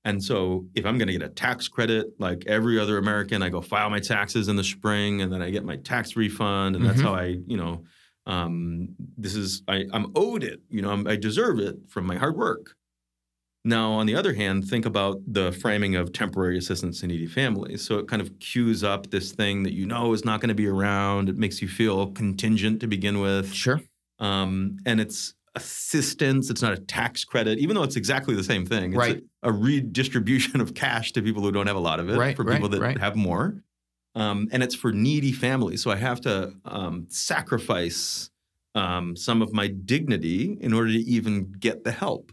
[0.04, 3.50] And so if I'm going to get a tax credit like every other American, I
[3.50, 6.74] go file my taxes in the spring and then I get my tax refund.
[6.74, 7.04] And that's Mhm.
[7.04, 7.84] how I, you know,
[8.26, 12.16] um, this is, I, I'm owed it, you know, I'm, I deserve it from my
[12.16, 12.76] hard work.
[13.64, 17.82] Now, on the other hand, think about the framing of temporary assistance to needy families.
[17.86, 20.54] So it kind of cues up this thing that you know is not going to
[20.54, 21.28] be around.
[21.28, 23.52] It makes you feel contingent to begin with.
[23.52, 23.80] Sure.
[24.18, 26.48] Um, and it's assistance.
[26.48, 28.92] It's not a tax credit, even though it's exactly the same thing.
[28.92, 29.22] It's Right.
[29.42, 32.36] a, a redistribution of cash to people who don't have a lot of it Right,
[32.36, 32.98] for right, people that right.
[32.98, 33.62] have more.
[34.14, 35.82] Um, and it's for needy families.
[35.82, 38.30] So I have to um, sacrifice
[38.74, 42.32] um, some of my dignity in order to even get the help.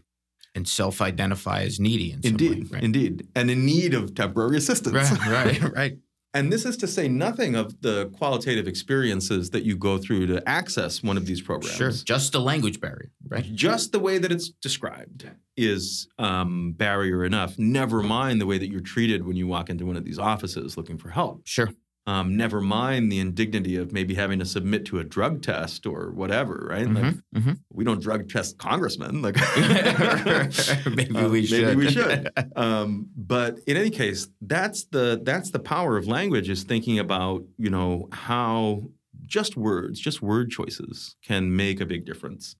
[0.58, 2.82] And self-identify as needy in Indeed, way, right?
[2.82, 4.94] indeed, and in need of temporary assistance.
[4.94, 5.98] Right, right, right.
[6.34, 10.46] And this is to say nothing of the qualitative experiences that you go through to
[10.48, 11.76] access one of these programs.
[11.76, 11.90] Sure.
[11.90, 13.44] Just a language barrier, right?
[13.54, 17.56] Just the way that it's described is um, barrier enough.
[17.56, 20.76] Never mind the way that you're treated when you walk into one of these offices
[20.76, 21.42] looking for help.
[21.44, 21.70] Sure.
[22.08, 26.10] Um, never mind the indignity of maybe having to submit to a drug test or
[26.12, 26.88] whatever, right?
[26.88, 27.58] Like, Mhm, mhm.
[27.70, 29.20] we don't drug test congressmen.
[29.20, 29.36] Like
[30.96, 31.66] maybe Uh, we should.
[31.66, 32.30] Maybe we should.
[32.56, 37.44] um, but in any case, that's the that's the power of language is thinking about
[37.58, 38.90] you know how
[39.26, 42.56] just words, just word choices can make a big difference.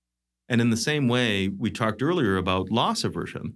[0.50, 3.54] And in the same way, we talked earlier about loss aversion.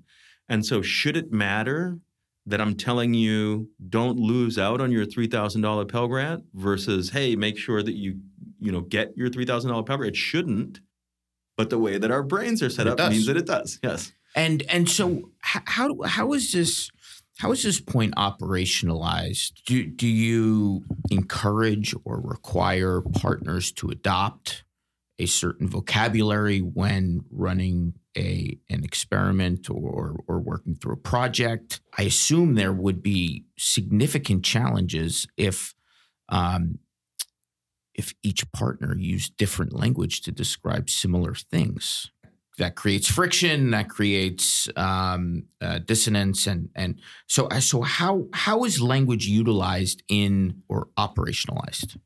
[0.48, 1.98] And so, should it matter
[2.46, 7.10] that I'm telling you don't lose out on your three thousand dollar Pell Grant versus
[7.10, 8.18] hey, make sure that you
[8.60, 10.14] you know get your three thousand dollar Pell Grant?
[10.14, 10.80] It shouldn't.
[11.56, 13.10] But the way that our brains are set It up does.
[13.10, 13.78] means that it does.
[13.82, 14.12] Yes.
[14.34, 16.90] And and so h- how how is this
[17.38, 19.52] how is this point operationalized?
[19.66, 24.64] Do do you encourage or require partners to adopt
[25.18, 31.80] a certain vocabulary when running a an experiment or or working through a project?
[31.96, 35.74] I assume there would be significant challenges if
[36.28, 36.78] um,
[37.94, 42.10] if each partner used different language to describe similar things
[42.58, 48.80] that creates friction that creates um, uh, dissonance and and so so how how is
[48.80, 51.98] language utilized in or operationalized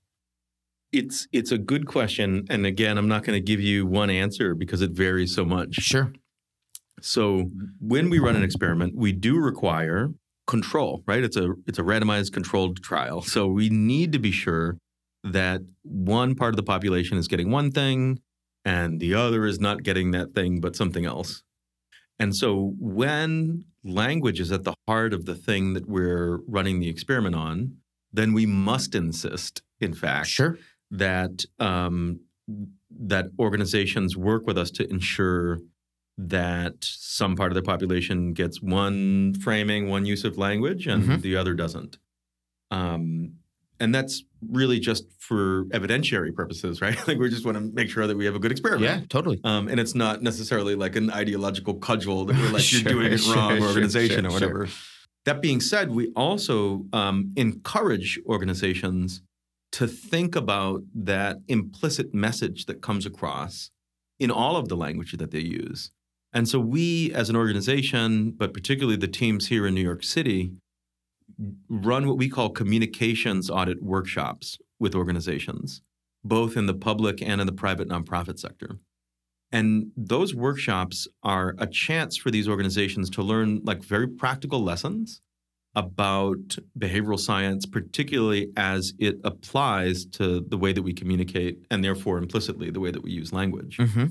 [0.92, 4.54] It's it's a good question, and again, I'm not going to give you one answer
[4.54, 5.74] because it varies so much.
[5.74, 6.12] sure
[7.00, 10.10] So when we run an experiment, we do require
[10.46, 11.24] control, right?
[11.24, 13.22] It's a it's a randomized controlled trial.
[13.22, 14.78] So we need to be sure
[15.24, 18.20] that one part of the population is getting one thing
[18.64, 21.42] and the other is not getting that thing but something else.
[22.18, 26.88] And so when language is at the heart of the thing that we're running the
[26.88, 27.76] experiment on,
[28.12, 30.58] then we must insist, in fact, sure
[30.90, 32.20] that um,
[32.98, 35.58] that organizations work with us to ensure
[36.18, 41.20] that some part of the population gets one framing, one use of language, and Mhm.
[41.22, 41.98] the other doesn't.
[42.70, 43.32] Um,
[43.78, 46.96] and that's really just for evidentiary purposes, right?
[47.06, 48.82] like we just want to make sure that we have a good experiment.
[48.82, 52.80] yeah totally Um, and it's not necessarily like an ideological cudgel that we're like, Sure,
[52.80, 54.68] you're doing it wrong, sure, organization sure, or whatever.
[55.26, 59.20] That being said, we also um, encourage organizations
[59.76, 63.70] to think about that implicit message that comes across
[64.18, 65.90] in all of the language that they use.
[66.32, 70.52] And so we, as an organization, but particularly the teams here in New York City,
[71.68, 75.82] run what we call communications audit workshops with organizations,
[76.24, 78.78] both in the public and in the private nonprofit sector.
[79.52, 85.20] And those workshops are a chance for these organizations to learn like very practical lessons
[85.76, 92.18] about behavioral science, particularly as it applies to the way that we communicate and therefore
[92.18, 93.76] implicitly the way that we use language.
[93.76, 94.06] mm-hmm.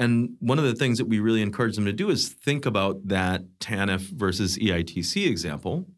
[0.00, 3.08] And one of the things that we really encourage them to do is think about
[3.08, 5.88] that TANF versus EITC example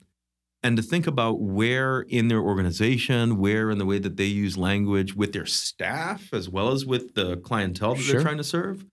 [0.63, 4.57] and to think about where in their organization, where in the way that they use
[4.57, 8.15] language with their staff as well as with the clientele that Sure.
[8.15, 8.87] they're trying to serve,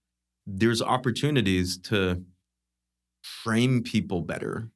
[0.46, 2.24] there's opportunities to
[3.22, 4.70] frame people better.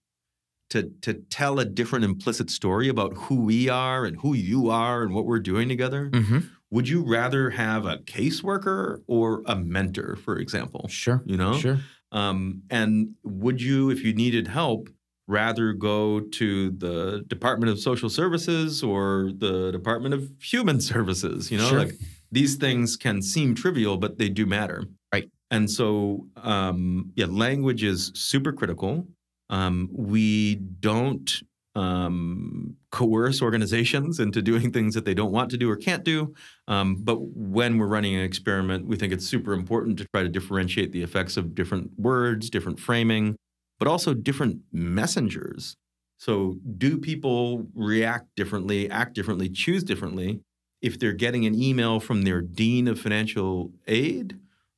[0.71, 5.03] To, to tell a different implicit story about who we are and who you are
[5.03, 6.09] and what we're doing together.
[6.09, 6.39] Mm-hmm.
[6.69, 10.87] Would you rather have a caseworker or a mentor, for example?
[10.87, 11.57] sure You know?
[11.57, 11.79] sure
[12.13, 14.89] Um, and would you, if you needed help,
[15.27, 21.51] rather go to the Department of Social Services or the Department of Human Services?
[21.51, 21.79] You know, Sure.
[21.79, 21.93] like
[22.31, 24.85] these things can seem trivial, but they do matter.
[25.13, 25.29] Right.
[25.49, 29.05] And so, um, yeah, language is super critical.
[29.51, 31.29] Um, we don't
[31.75, 36.33] um, coerce organizations into doing things that they don't want to do or can't do.
[36.67, 40.29] Um, but when we're running an experiment, we think it's super important to try to
[40.29, 43.35] differentiate the effects of different words, different framing,
[43.79, 45.75] but also different messengers.
[46.17, 50.41] So, do people react differently, act differently, choose differently
[50.79, 54.37] if they're getting an email from their dean of financial aid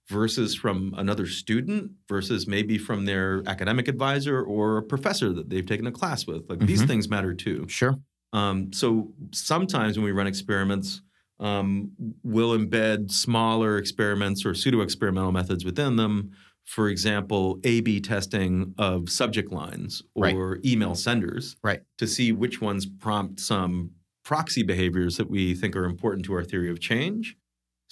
[0.10, 5.66] versus from another student versus maybe from their academic advisor or a professor that they've
[5.66, 6.50] taken a class with?
[6.50, 6.88] Like these Mhm.
[6.88, 7.66] things matter too.
[7.68, 7.96] sure
[8.34, 11.02] Um, so sometimes when we run experiments,
[11.40, 11.92] um,
[12.24, 16.32] we'll embed smaller experiments or pseudo experimental methods within them.
[16.66, 20.34] For example, A B testing of subject lines Right.
[20.36, 21.82] or email senders Right.
[22.00, 23.92] to see which ones prompt some
[24.24, 27.36] proxy behaviors that we think are important to our theory of change.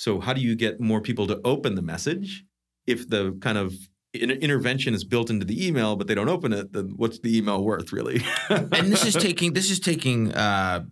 [0.02, 2.44] So, how do you get more people to open the message?
[2.88, 3.72] If the kind of
[4.16, 7.64] intervention is built into the email, but they don't open it, then what's the email
[7.64, 8.24] worth, really?
[8.50, 10.86] and this is taking this is taking uh,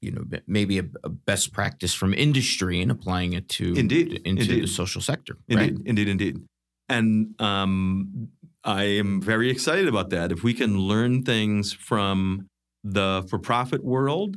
[0.00, 4.44] you know maybe a, a best practice from industry and applying it to Indeed, into
[4.44, 5.36] the social sector.
[5.48, 5.86] Indeed, Right?
[5.86, 6.36] indeed, indeed.
[6.88, 8.28] And um,
[8.62, 10.30] I am very excited about that.
[10.30, 12.46] If we can learn things from
[12.84, 14.36] the for profit world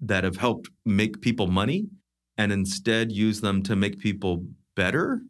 [0.00, 1.88] that have helped make people money
[2.36, 5.22] and instead use them to make people better,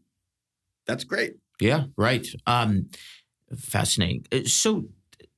[0.87, 1.35] that's great.
[1.61, 2.27] Yeah, right.
[2.47, 2.89] Um,
[3.57, 4.25] fascinating.
[4.33, 4.89] Uh, So,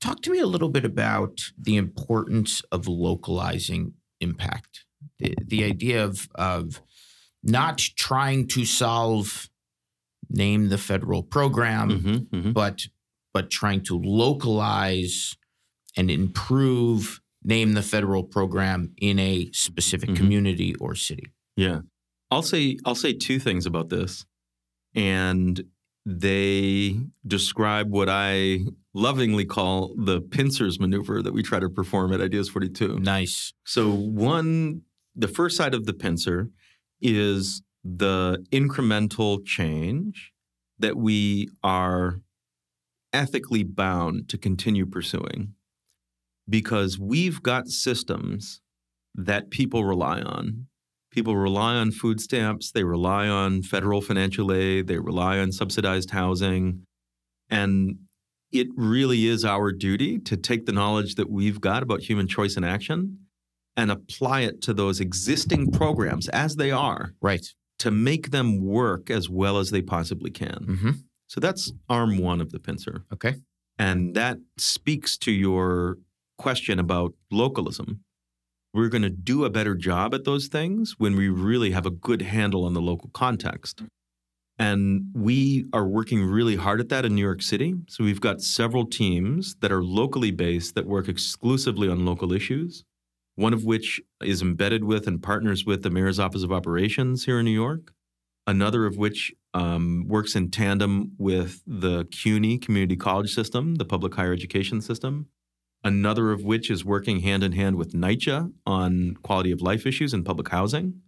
[0.01, 4.85] talk to me a little bit about the importance of localizing impact.
[5.19, 6.81] The, the idea of of
[7.43, 9.51] not trying to solve,
[10.31, 12.53] name the federal program, Mhm, mhm.
[12.55, 12.87] but
[13.35, 15.37] but trying to localize
[15.97, 20.17] and improve, name the federal program in a specific Mhm.
[20.17, 21.33] community or city.
[21.57, 21.81] Yeah.
[22.31, 24.27] I'll say I'll say two things about this.
[24.95, 25.63] And
[26.07, 26.97] they
[27.27, 28.61] describe what I
[28.93, 33.01] lovingly call the pincers maneuver that we try to perform at Ideas 42.
[33.01, 33.53] Nice.
[33.65, 34.83] So one
[35.17, 36.51] the first side of the pincer
[37.01, 40.33] is the incremental change
[40.79, 42.21] that we are
[43.13, 45.55] ethically bound to continue pursuing
[46.49, 48.61] because we've got systems
[49.15, 50.67] that people rely on.
[51.15, 56.11] People rely on food stamps, they rely on federal financial aid, they rely on subsidized
[56.11, 56.83] housing.
[57.49, 57.99] And
[58.51, 62.57] it really is our duty to take the knowledge that we've got about human choice
[62.57, 63.21] and action
[63.77, 67.47] and apply it to those existing programs as they are Right.
[67.79, 70.67] to make them work as well as they possibly can.
[70.67, 70.91] Mm-hmm.
[71.29, 73.05] So that's arm one of the pincer.
[73.13, 73.35] Okay.
[73.79, 75.99] And that speaks to your
[76.39, 78.01] question about localism.
[78.75, 81.91] We're going to do a better job at those things when we really have a
[81.91, 83.83] good handle on the local context.
[84.59, 87.75] And we are working really hard at that in New York City.
[87.89, 92.83] So we've got several teams that are locally based that work exclusively on local issues,
[93.37, 97.39] one of which is embedded with and partners with the Mayor's Office of Operations here
[97.39, 97.93] in New York,
[98.45, 104.15] another of which um, works in tandem with the CUNY Community College System, the public
[104.15, 105.29] higher education system,
[105.85, 110.15] another of which is working hand in hand with NYCHA on quality of life issues
[110.15, 111.03] in public housing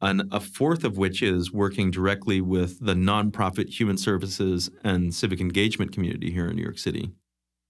[0.00, 5.40] and a fourth of which is working directly with the nonprofit human services and civic
[5.40, 7.10] engagement community here in New York City.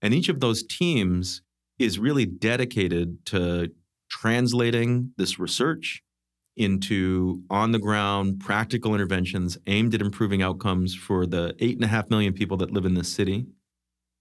[0.02, 1.42] And each of those teams
[1.78, 3.70] is really dedicated to
[4.10, 6.02] translating this research
[6.56, 11.88] into on the ground practical interventions aimed at improving outcomes for the eight and a
[11.88, 13.46] half million people that live in this city.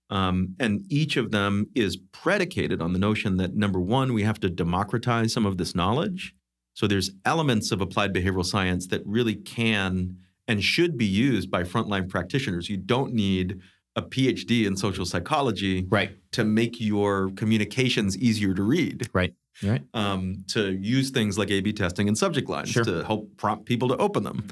[0.09, 4.39] Um, and each of them is predicated on the notion that number one, we have
[4.41, 6.35] to democratize some of this knowledge.
[6.73, 11.63] So there's elements of applied behavioral science that really can and should be used by
[11.63, 12.69] frontline practitioners.
[12.69, 13.59] You don't need
[13.95, 16.11] a PhD in social psychology Right.
[16.33, 19.09] to make your communications easier to read.
[19.13, 19.33] Right.
[19.63, 19.81] Right.
[19.93, 22.83] Um, to use things like A/B testing and subject lines Sure.
[22.83, 24.47] to help prompt people to open them.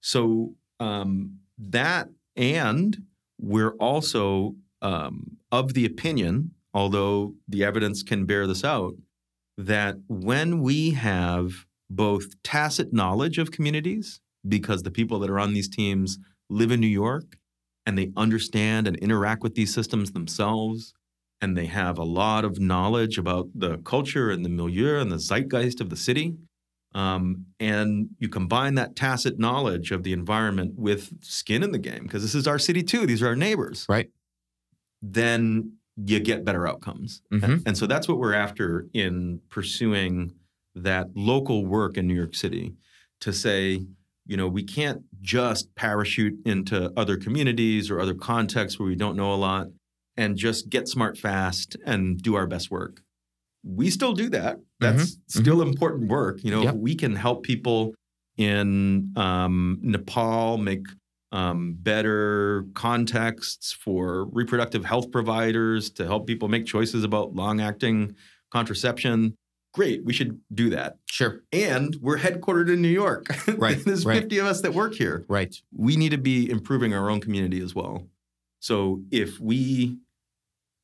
[0.00, 2.96] So um, that, and
[3.38, 8.94] we're also um, of the opinion, although the evidence can bear this out,
[9.58, 15.54] that when we have both tacit knowledge of communities, because the people that are on
[15.54, 16.18] these teams
[16.48, 17.36] live in New York
[17.84, 20.94] and they understand and interact with these systems themselves,
[21.40, 25.18] and they have a lot of knowledge about the culture and the milieu and the
[25.18, 26.36] zeitgeist of the city.
[26.94, 32.04] Um, and you combine that tacit knowledge of the environment with skin in the game,
[32.04, 34.10] because this is our city too, these are our neighbors Right.
[35.12, 37.22] Then you get better outcomes.
[37.32, 37.62] Mhm.
[37.66, 40.32] And so that's what we're after in pursuing
[40.74, 42.74] that local work in New York City
[43.20, 43.86] to say,
[44.26, 49.16] you know, we can't just parachute into other communities or other contexts where we don't
[49.16, 49.68] know a lot
[50.18, 53.02] and just get smart fast and do our best work.
[53.64, 54.58] We still do that.
[54.80, 56.44] That's still important work.
[56.44, 56.74] You know, Yep.
[56.76, 57.94] we can help people
[58.36, 60.84] in um, Nepal make
[61.32, 68.14] um, better contexts for reproductive health providers to help people make choices about long acting
[68.50, 69.36] contraception.
[69.74, 70.96] Great, we should do that.
[71.06, 71.42] Sure.
[71.52, 73.26] And we're headquartered in New York.
[73.58, 74.20] Right, There's right.
[74.20, 75.24] 50 of us that work here.
[75.28, 75.54] Right.
[75.72, 78.06] We need to be improving our own community as well.
[78.60, 79.98] So if we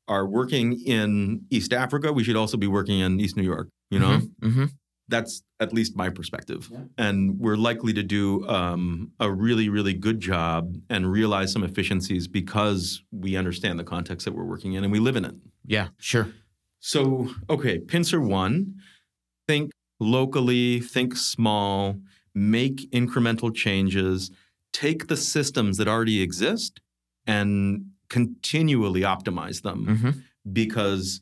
[0.08, 3.68] are working in East Africa, we should also be working in East New York.
[3.90, 4.64] You know, hmm
[5.08, 6.68] that's at least my perspective.
[6.70, 6.78] Yeah.
[6.96, 12.28] And we're likely to do um, a really, really good job and realize some efficiencies
[12.28, 15.34] because we understand the context that we're working in and we live in it.
[15.66, 15.88] Yeah.
[15.98, 16.28] Sure.
[16.80, 18.76] So, okay, pincer one
[19.46, 21.96] think locally, think small,
[22.34, 24.30] make incremental changes,
[24.72, 26.80] take the systems that already exist
[27.26, 30.10] and continually optimize them Mm-hmm.
[30.52, 31.20] because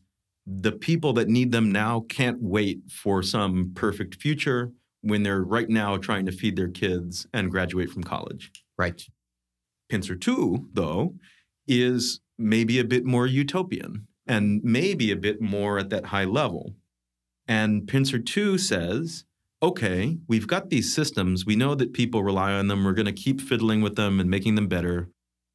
[0.58, 4.72] the people that need them now can't wait for some perfect future
[5.02, 8.50] when they're right now trying to feed their kids and graduate from college.
[8.76, 9.02] Right.
[9.88, 11.14] Pincer 2, though,
[11.66, 16.74] is maybe a bit more utopian and maybe a bit more at that high level.
[17.46, 19.24] And Pincer 2 says,
[19.62, 21.44] okay, we've got these systems.
[21.44, 22.84] We know that people rely on them.
[22.84, 25.08] We're going to keep fiddling with them and making them better.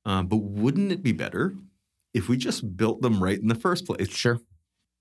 [0.06, 1.56] Uh, but wouldn't it be better
[2.14, 4.10] if we just built them right in the first place?
[4.10, 4.40] Sure.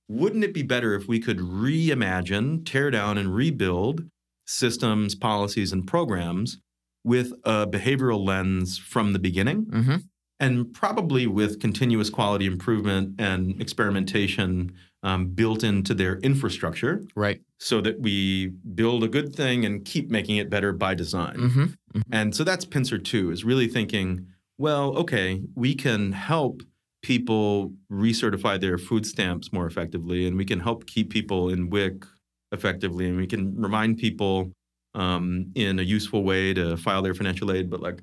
[0.09, 4.05] Wouldn't it be better if we could reimagine, tear down, and rebuild
[4.47, 6.59] systems, policies, and programs
[7.05, 9.67] with a behavioral lens from the beginning?
[9.67, 9.97] Mm-hmm.
[10.41, 14.73] and probably with continuous quality improvement and experimentation
[15.05, 17.41] um, built into their infrastructure Right.
[17.59, 21.37] so that we build a good thing and keep making it better by design.
[21.37, 22.01] Mm-hmm.
[22.11, 24.27] And so that's Pincer 2 is really thinking,
[24.59, 26.63] well, okay, we can help
[27.05, 32.05] people recertify their food stamps more effectively and we can help keep people in WIC
[32.51, 34.51] effectively and we can remind people
[34.95, 37.69] um, in a useful way to file their financial aid.
[37.71, 38.03] But like,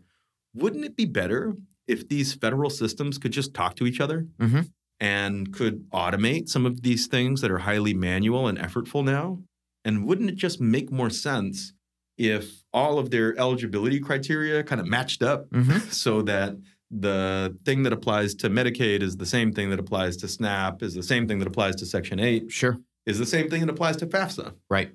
[0.53, 1.55] wouldn't it be better
[1.87, 4.69] if these federal systems could just talk to each other Mhm.
[4.99, 9.41] and could automate some of these things that are highly manual and effortful now?
[9.83, 11.73] And wouldn't it just make more sense
[12.17, 15.89] if all of their eligibility criteria kind of matched up Mm-hmm.
[16.03, 16.55] so that
[16.91, 20.93] the thing that applies to Medicaid is the same thing that applies to SNAP, is
[20.93, 22.77] the same thing that applies to Section 8, Sure.
[23.05, 24.53] is the same thing that applies to FAFSA?
[24.69, 24.91] Right.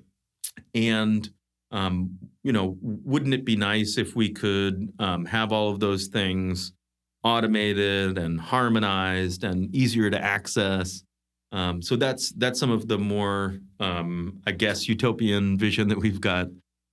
[0.75, 1.29] And
[1.71, 6.07] um, you know, wouldn't it be nice if we could um, have all of those
[6.07, 6.71] things
[7.23, 11.03] automated and harmonized and easier to access?
[11.51, 16.21] Um, so that's that's some of the more, um, I guess, utopian vision that we've
[16.21, 16.47] got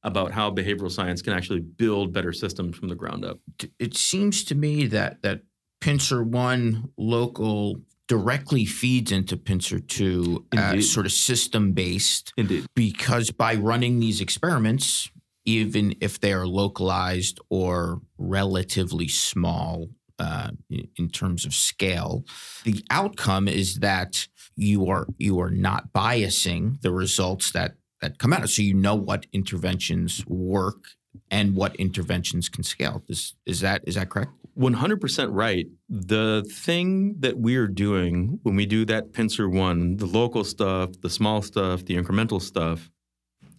[0.05, 3.41] about how behavioral science can actually build better systems from the ground up.
[3.79, 5.41] It seems to me that that
[5.81, 12.67] Pincer One local directly feeds into Pincer Two as sort of system based Indeed.
[12.77, 15.11] because by running these experiments,
[15.45, 19.89] even if they are localized or relatively small
[20.19, 22.25] uh, in terms of scale,
[22.65, 28.33] the outcome is that you are you are not biasing the results that that come
[28.33, 28.49] out.
[28.49, 30.85] So you know what interventions work
[31.31, 33.03] and what interventions can scale.
[33.09, 34.33] Is is that is that correct?
[34.57, 35.67] 100% right.
[35.89, 41.11] The thing that we're doing when we do that pincer one, the local stuff, the
[41.11, 42.89] small stuff, the incremental stuff,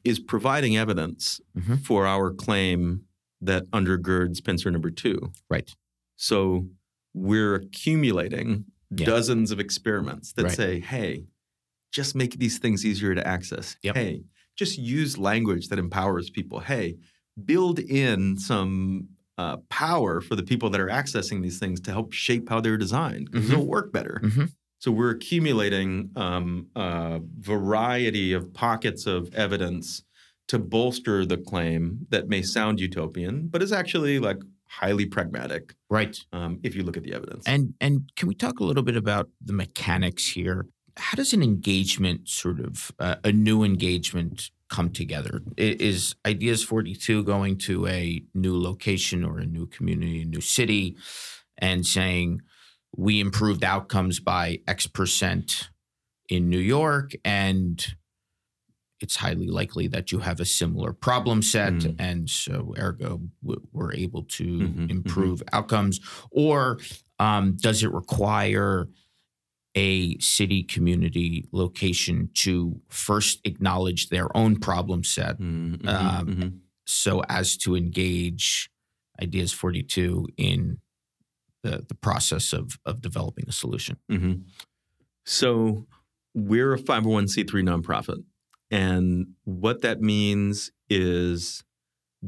[0.05, 1.81] is providing evidence Mhm.
[1.83, 3.01] for our claim
[3.41, 5.33] that undergirds pincer number two.
[5.49, 5.69] Right.
[6.15, 6.69] So
[7.13, 8.65] we're accumulating
[8.95, 9.05] Yeah.
[9.05, 10.55] dozens of experiments that Right.
[10.55, 11.25] say, hey,
[11.95, 13.77] just make these things easier to access.
[13.81, 13.95] Yep.
[13.95, 14.23] Hey,
[14.57, 16.59] just use language that empowers people.
[16.59, 16.97] Hey,
[17.45, 22.13] build in some uh, power for the people that are accessing these things to help
[22.13, 23.53] shape how they're designed because Mhm.
[23.53, 24.21] it'll work better.
[24.23, 24.51] Mhm.
[24.79, 30.03] So we're accumulating um, a variety of pockets of evidence
[30.47, 34.37] to bolster the claim that may sound utopian, but is actually like
[34.67, 36.15] highly pragmatic Right.
[36.33, 37.43] um, if you look at the evidence.
[37.47, 40.67] And and can we talk a little bit about the mechanics here?
[40.97, 45.41] How does an engagement sort of uh, a new engagement come together?
[45.57, 50.95] Is Ideas 42 going to a new location or a new community, a new city
[51.57, 52.41] and saying
[52.95, 55.69] we improved outcomes by X percent
[56.29, 57.85] in New York and
[59.01, 61.95] it's highly likely that you have a similar problem set Mm.
[61.99, 65.99] and so ergo we're able to Mhm, improve outcomes
[66.31, 66.79] or
[67.19, 68.87] um, does it require
[69.75, 76.59] a city community location to first acknowledge their own problem set Mhm, mhm, Um, mhm.
[76.85, 78.69] so as to engage
[79.21, 80.79] ideas 42 in
[81.63, 84.43] the, the process of, of developing a solution Mhm.
[85.25, 85.87] So
[86.33, 88.23] we're a 501c3 nonprofit.
[88.69, 91.63] And what that means is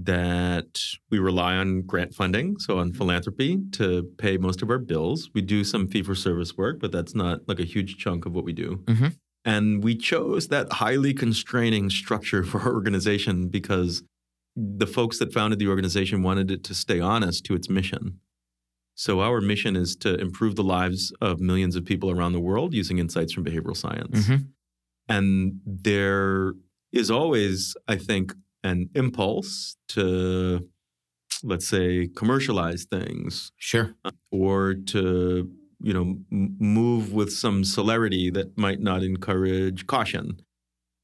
[0.03, 0.79] that
[1.09, 5.29] we rely on grant funding, so on philanthropy, to pay most of our bills.
[5.33, 8.33] We do some fee for service work, but that's not like a huge chunk of
[8.33, 8.83] what we do.
[8.85, 9.15] Mhm.
[9.43, 14.03] And we chose that highly constraining structure for our organization because
[14.55, 18.19] the folks that founded the organization wanted it to stay honest to its mission.
[18.95, 22.73] So our mission is to improve the lives of millions of people around the world
[22.73, 24.27] using insights from behavioral science.
[24.27, 24.47] Mhm.
[25.07, 26.53] And there
[26.91, 28.33] is always, I think,
[28.67, 30.67] an impulse to,
[31.43, 33.95] let's say, commercialize things sure
[34.31, 35.49] or to,
[35.79, 40.41] you know, m- move with some celerity that might not encourage caution.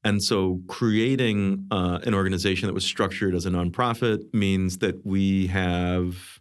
[0.02, 5.46] And so creating uh, an organization that was structured as a nonprofit means that we
[5.46, 6.40] have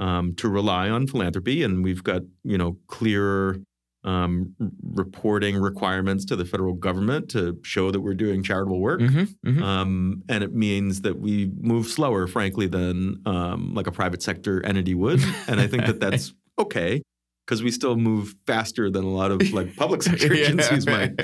[0.00, 3.58] um, to rely on philanthropy, and we've got you know clearer
[4.04, 9.00] um, reporting requirements to the federal government to show that we're doing charitable work.
[9.00, 9.62] Mm-hmm, mm-hmm.
[9.62, 14.64] Um, and it means that we move slower, frankly, than um, like a private sector
[14.64, 15.20] entity would.
[15.46, 17.02] And I think that that's okay
[17.44, 21.20] because we still move faster than a lot of like public sector agencies might.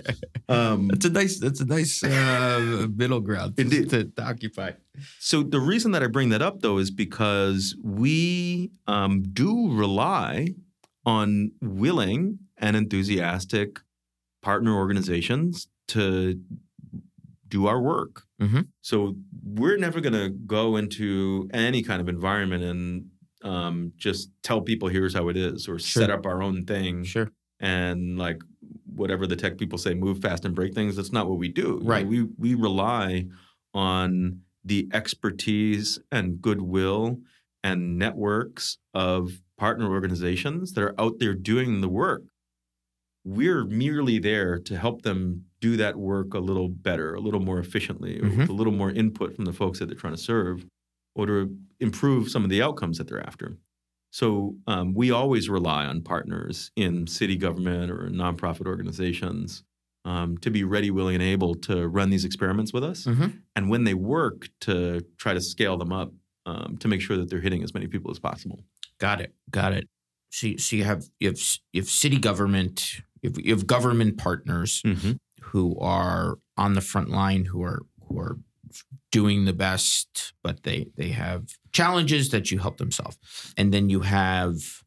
[0.48, 1.38] Um, that's a nice.
[1.38, 3.90] That's a nice uh, middle ground to, Indeed.
[3.90, 4.72] to, to occupy.
[5.18, 10.48] So the reason that I bring that up though is because we um, do rely
[11.06, 13.80] on willing and enthusiastic
[14.42, 16.40] partner organizations to
[17.48, 18.22] do our work.
[18.40, 18.68] Mhm.
[18.80, 23.06] So we're never going to go into any kind of environment and
[23.42, 26.02] um, just tell people here's how it is or Sure.
[26.02, 27.32] set up our own thing Sure.
[27.58, 28.40] and like
[28.94, 31.62] whatever the tech people say move fast and break things that's not what we do
[31.62, 32.06] You know, Right.
[32.06, 33.26] we we rely
[33.72, 37.20] on the expertise and goodwill
[37.64, 42.24] and networks of partner organizations that are out there doing the work
[43.24, 47.58] we're merely there to help them do that work a little better a little more
[47.58, 48.38] efficiently or Mhm.
[48.38, 50.64] with a little more input from the folks that they're trying to serve
[51.14, 53.58] or to improve some of the outcomes that they're after
[54.12, 59.62] so um, we always rely on partners in city government or nonprofit organizations
[60.06, 63.04] um, to be ready, willing, and able to run these experiments with us.
[63.04, 63.42] Mhm.
[63.54, 66.12] And when they work, to try to scale them up
[66.46, 68.64] um, to make sure that they're hitting as many people as possible.
[68.98, 69.34] Got it.
[69.50, 69.86] Got it.
[70.32, 71.38] So, so you have you have
[71.74, 74.82] you have city government, you have, you have government partners
[75.42, 78.38] who are on the front line, who are who are
[79.10, 81.42] doing the best, but they they have
[81.72, 83.16] challenges that you help them solve,
[83.56, 84.82] and then you have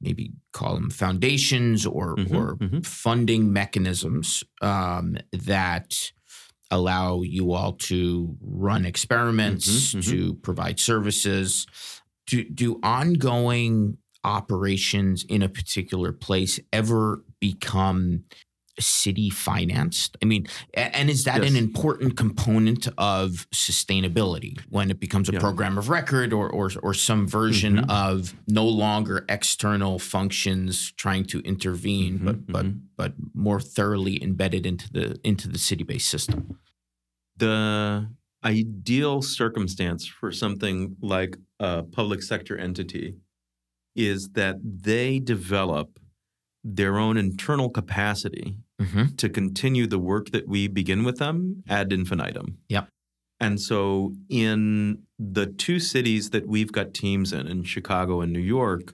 [0.00, 2.84] maybe call them foundations or Mhm, or mhm.
[2.84, 6.12] funding mechanisms um, that
[6.70, 10.10] allow you all to run experiments, Mhm, mhm.
[10.10, 11.66] to provide services.
[12.28, 18.24] to do ongoing operations in a particular place ever become
[18.78, 20.16] city financed?
[20.22, 25.40] I mean, and is that an important component of sustainability when it becomes a Yeah.
[25.46, 27.90] program of record or or, or some version Mhm.
[28.06, 32.80] of no longer external functions trying to intervene, Mhm, but but mhm.
[33.00, 33.12] but
[33.46, 36.58] more thoroughly embedded into the into the city based system?
[37.38, 38.08] The
[38.44, 43.08] ideal circumstance for something like a public sector entity
[43.94, 45.88] is that they develop
[46.74, 49.14] their own internal capacity Mm-hmm.
[49.16, 52.58] to continue the work that we begin with them ad infinitum.
[52.68, 52.88] Yep.
[53.40, 58.38] And so in the two cities that we've got teams in, in Chicago and New
[58.38, 58.92] York,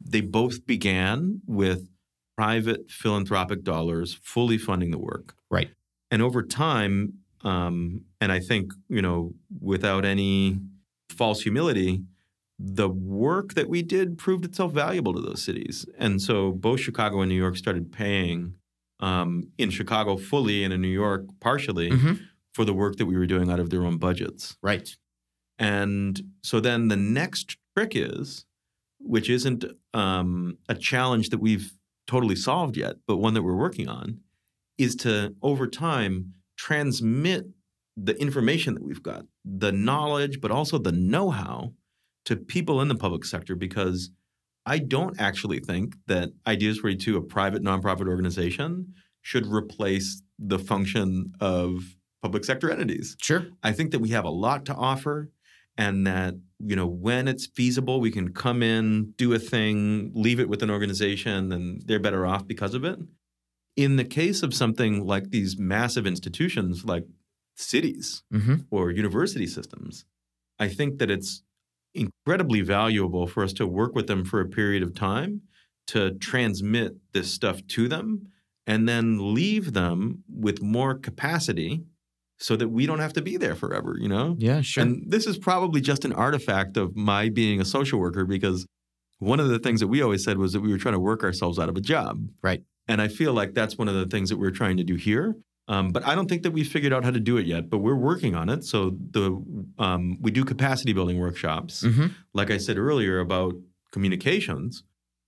[0.00, 1.90] they both began with
[2.38, 5.34] private philanthropic dollars fully funding the work.
[5.50, 5.68] Right.
[6.10, 10.60] And over time, um, and I think, you know, without any
[11.10, 12.00] false humility,
[12.58, 15.86] the work that we did proved itself valuable to those cities.
[15.98, 18.54] And so both Chicago and New York started paying
[19.00, 22.20] um, in Chicago fully and in New York partially Mhm.
[22.54, 24.56] for the work that we were doing out of their own budgets.
[24.62, 24.88] Right.
[25.58, 28.46] And so then the next trick is,
[29.00, 31.72] which isn't um, a challenge that we've
[32.06, 34.20] totally solved yet, but one that we're working on,
[34.78, 37.46] is to over time transmit
[37.96, 41.72] the information that we've got, the knowledge, but also the know how
[42.24, 44.10] to people in the public sector because
[44.66, 51.32] I don't actually think that Ideas 42, a private nonprofit organization, should replace the function
[51.40, 53.16] of public sector entities.
[53.20, 53.46] Sure.
[53.62, 55.30] I think that we have a lot to offer
[55.76, 60.38] and that you know when it's feasible we can come in do a thing leave
[60.38, 62.98] it with an organization and they're better off because of it
[63.76, 67.04] in the case of something like these massive institutions like
[67.56, 68.54] cities Mm-hmm.
[68.70, 70.04] or university systems
[70.60, 71.42] i think that it's
[71.94, 75.42] incredibly valuable for us to work with them for a period of time
[75.86, 78.28] to transmit this stuff to them
[78.66, 81.84] and then leave them with more capacity
[82.38, 84.60] so that we don't have to be there forever you know Yeah.
[84.62, 84.82] Sure.
[84.82, 88.66] and this is probably just an artifact of my being a social worker because
[89.20, 91.22] one of the things that we always said was that we were trying to work
[91.22, 92.26] ourselves out of a job.
[92.42, 92.62] Right.
[92.88, 95.36] And I feel like that's one of the things that we're trying to do here.
[95.66, 97.78] Um, but I don't think that we've figured out how to do it yet, but
[97.78, 98.64] we're working on it.
[98.64, 99.42] So the
[99.78, 102.08] um, we do capacity building workshops, mm-hmm.
[102.34, 103.54] like I said earlier about
[103.90, 104.82] communications,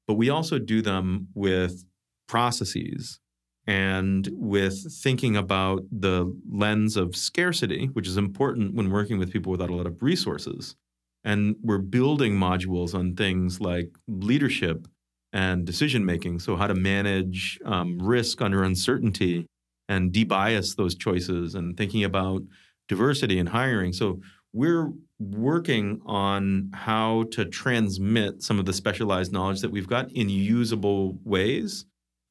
[0.06, 1.84] but we also do them with
[2.28, 3.18] processes
[3.66, 9.50] and with thinking about the lens of scarcity, which is important when working with people
[9.50, 10.76] without a lot of resources.
[11.24, 14.86] And we're building modules on things like leadership
[15.32, 16.38] and decision making.
[16.38, 19.46] So, how to manage um, risk under uncertainty
[19.88, 22.42] and debias those choices and thinking about
[22.88, 23.92] diversity and hiring.
[23.92, 24.20] So
[24.52, 30.28] we're working on how to transmit some of the specialized knowledge that we've got in
[30.28, 31.86] usable ways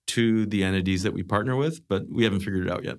[0.07, 2.97] to the entities that we partner with, but we haven't figured it out yet.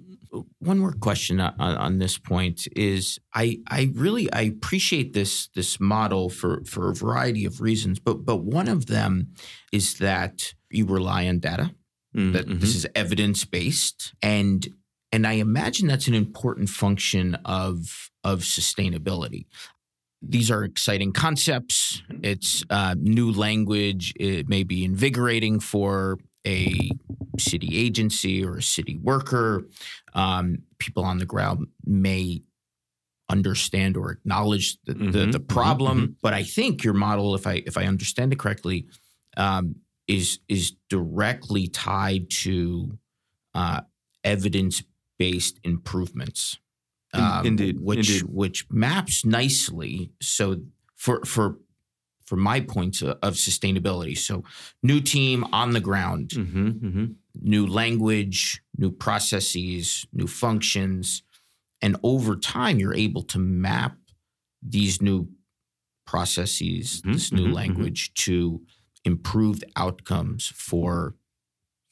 [0.59, 5.81] One more question on, on this point is I I really I appreciate this this
[5.81, 9.29] model for for a variety of reasons, but but one of them
[9.73, 11.71] is that you rely on data
[12.17, 14.67] Mm, that this is evidence based and
[15.13, 19.47] and I imagine that's an important function of of sustainability.
[20.23, 22.03] These are exciting concepts.
[22.23, 24.15] It's uh, new language.
[24.19, 26.91] It may be invigorating for a
[27.39, 29.67] city agency or a city worker.
[30.15, 32.43] Um, people on the ground may
[33.29, 36.17] understand or acknowledge the, the, Mhm, the mhm, problem.
[36.23, 38.87] But I think your model, if I if I understand it correctly,
[39.37, 39.77] um,
[40.09, 42.99] is is directly tied to
[43.55, 43.81] uh,
[44.25, 44.83] evidence
[45.19, 46.59] based improvements.
[47.15, 48.23] In- indeed, which indeed.
[48.35, 50.13] which maps nicely.
[50.21, 50.63] So
[50.97, 51.59] for for
[52.27, 54.19] for my points of, of sustainability.
[54.19, 54.43] So
[54.83, 57.15] new team on the ground, Mhm, mhm.
[57.41, 61.23] new language, new processes, new functions,
[61.81, 63.97] and over time you're able to map
[64.61, 65.29] these new
[66.07, 67.55] processes, Mhm, this new mhm, mhm.
[67.55, 68.61] language to
[69.07, 71.15] improved outcomes for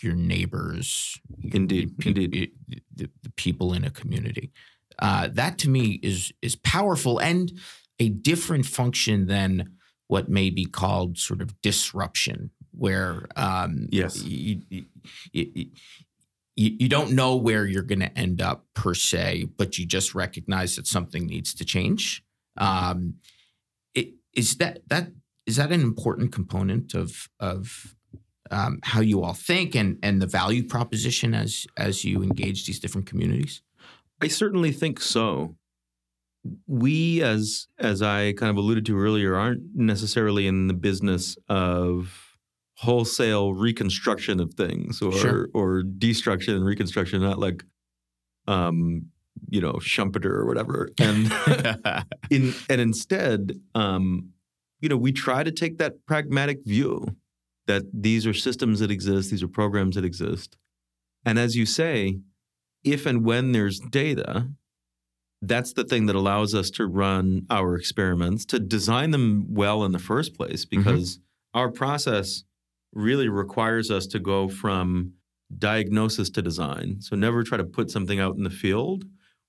[0.03, 1.19] your neighbors,
[1.53, 2.51] Indeed, your indeed.
[2.95, 4.51] the, the people in a community.
[4.99, 7.53] Uh, that to me is is powerful and
[7.99, 9.77] a different function than
[10.09, 14.23] what may be called sort of disruption, where um, Yes.
[14.23, 14.85] you, you,
[15.33, 15.51] you,
[16.57, 20.15] you you don't know where you're going to end up per se, but you just
[20.15, 22.23] recognize that something needs to change.
[22.57, 23.15] Um,
[23.95, 25.09] it, is that that
[25.47, 27.95] is that an important component of of
[28.51, 32.79] um, how you all think and and the value proposition as as you engage these
[32.81, 33.63] different communities?
[34.21, 35.57] I certainly think so.
[36.67, 42.37] We, as as I kind of alluded to earlier, aren't necessarily in the business of
[42.77, 45.49] wholesale reconstruction of things or Sure.
[45.55, 47.65] or destruction and reconstruction, not like
[48.47, 49.07] um,
[49.49, 50.91] you know, Schumpeter or whatever.
[50.99, 51.33] And
[52.31, 54.34] in and instead, um,
[54.85, 57.07] you know, we try to take that pragmatic view
[57.66, 60.59] that these are systems that exist, these are programs that exist.
[61.24, 62.18] And as you say,
[62.85, 64.51] if and when there's data,
[65.41, 69.93] that's the thing that allows us to run our experiments, to design them well in
[69.93, 70.82] the first place, mm-hmm.
[70.82, 71.18] because
[71.55, 72.45] our process
[72.93, 75.14] really requires us to go from
[75.59, 77.01] diagnosis to design.
[77.01, 79.05] So never try to put something out in the field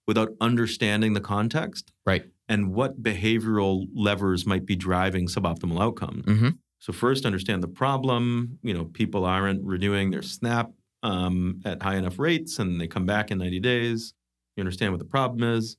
[0.08, 2.24] without understanding the context right.
[2.48, 6.24] And what behavioral levers might be driving suboptimal outcomes.
[6.26, 8.60] hmm So first, understand the problem.
[8.62, 10.72] You know, people aren't renewing their SNAP
[11.04, 14.14] um, at high enough rates, and they come back in 90 days.
[14.56, 15.78] You understand what the problem is,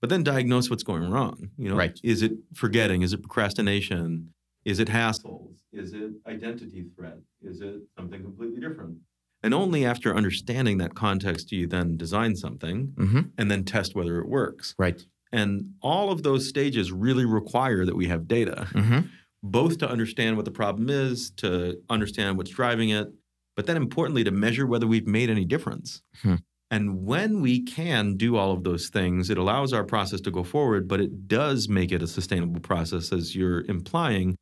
[0.00, 1.50] but then diagnose what's going wrong.
[1.58, 1.98] You know, Right.
[2.02, 3.02] is it forgetting?
[3.02, 4.32] Is it procrastination?
[4.64, 5.56] Is it hassles?
[5.72, 7.18] Is it identity threat?
[7.42, 8.98] Is it something completely different?
[9.42, 13.94] And only after understanding that context do you then design something hmm and then test
[13.96, 14.74] whether it works.
[14.78, 15.02] Right.
[15.32, 19.00] And all of those stages really require that we have data hmm
[19.42, 23.08] both to understand what the problem is, to understand what's driving it,
[23.56, 26.02] but then importantly, to measure whether we've made any difference.
[26.22, 26.36] Hmm.
[26.70, 30.42] And when we can do all of those things, it allows our process to go
[30.42, 34.36] forward, but it does make it a sustainable process, as you're implying,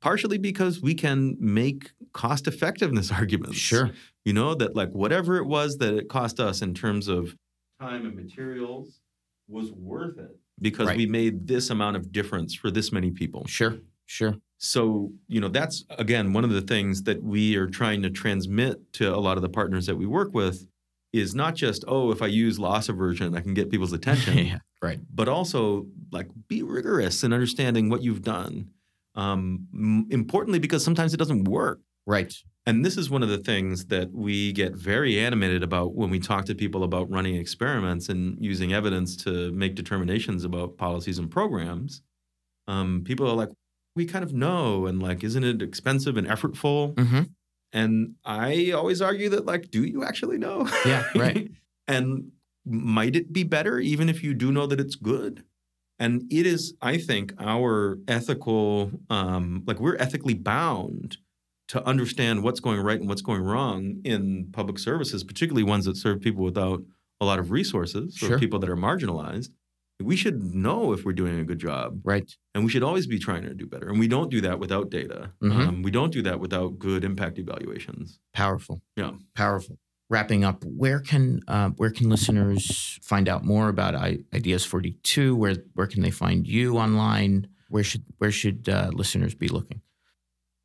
[0.00, 3.58] partially because we can make cost effectiveness arguments.
[3.58, 3.90] Sure.
[4.24, 7.36] You know, that like whatever it was that it cost us in terms of
[7.80, 9.00] time and materials
[9.48, 10.96] was worth it because Right.
[10.96, 13.44] we made this amount of difference for this many people.
[13.46, 13.78] Sure.
[14.06, 14.36] Sure.
[14.58, 18.92] So, you know, that's again one of the things that we are trying to transmit
[18.94, 20.66] to a lot of the partners that we work with
[21.12, 24.58] is not just, oh, if I use loss aversion, I can get people's attention, yeah.
[24.82, 25.00] Right.
[25.14, 28.68] but also like be rigorous in understanding what you've done.
[29.14, 31.80] Um, m- importantly, because sometimes it doesn't work.
[32.06, 32.32] Right.
[32.66, 36.18] And this is one of the things that we get very animated about when we
[36.18, 41.30] talk to people about running experiments and using evidence to make determinations about policies and
[41.30, 42.02] programs.
[42.66, 43.50] Um, people are like,
[43.94, 46.98] we kind of know, and like, isn't it expensive and effortful?
[46.98, 47.22] hmm
[47.72, 50.68] And I always argue that, like, do you actually know?
[50.84, 51.50] Yeah, right.
[51.86, 52.32] and
[52.64, 55.44] might it be better even if you do know that it's good?
[55.98, 61.18] And it is, I think, our ethical, um, like, we're ethically bound
[61.68, 65.96] to understand what's going right and what's going wrong in public services, particularly ones that
[65.96, 66.82] serve people without
[67.20, 68.38] a lot of resources or Sure.
[68.38, 69.50] people that are marginalized.
[70.00, 72.30] We should know if we're doing a good job Right.
[72.54, 73.88] and we should always be trying to do better.
[73.88, 75.32] And we don't do that without data.
[75.42, 75.66] Mhm.
[75.68, 78.20] Um, we don't do that without good impact evaluations.
[78.34, 78.82] Powerful.
[78.96, 79.12] Yeah.
[79.34, 79.78] Powerful.
[80.08, 84.98] wrapping up, where can uh, where can listeners find out more about I- Ideas Forty
[85.02, 85.34] Two?
[85.34, 87.48] Where where can they find you online?
[87.70, 89.80] Where should where should uh, listeners be looking?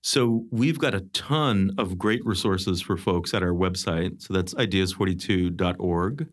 [0.03, 4.21] So we've got a ton of great resources for folks at our website.
[4.21, 6.27] So that's ideas42.org.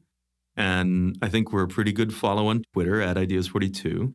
[0.57, 4.13] And I think we're a pretty good follow on Twitter at Ideas42.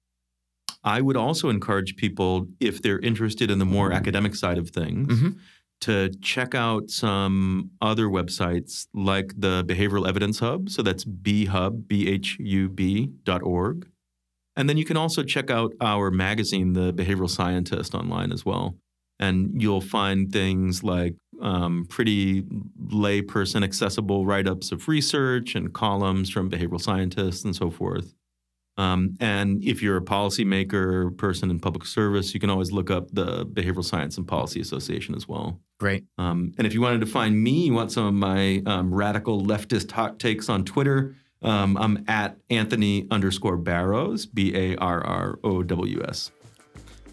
[0.83, 5.07] I would also encourage people, if they're interested in the more academic side of things,
[5.21, 5.37] Mhm.
[5.81, 10.69] to check out some other websites like the Behavioral Evidence Hub.
[10.69, 13.87] So that's bhub, B-H-U-B dot org.
[14.55, 18.75] And then you can also check out our magazine, The Behavioral Scientist, online as well.
[19.19, 22.43] And you'll find things like um, pretty
[22.87, 28.15] layperson accessible write ups of research and columns from behavioral scientists and so forth.
[28.75, 33.13] Um, and if you're a policymaker, person in public service, you can always look up
[33.13, 35.59] the Behavioral Science and Policy Association as well.
[35.79, 36.05] Great.
[36.17, 39.43] Um, and if you wanted to find me, you want some of my um, radical
[39.43, 45.39] leftist hot takes on Twitter, um, I'm at Anthony underscore Barrows, B A R R
[45.43, 46.31] O W S.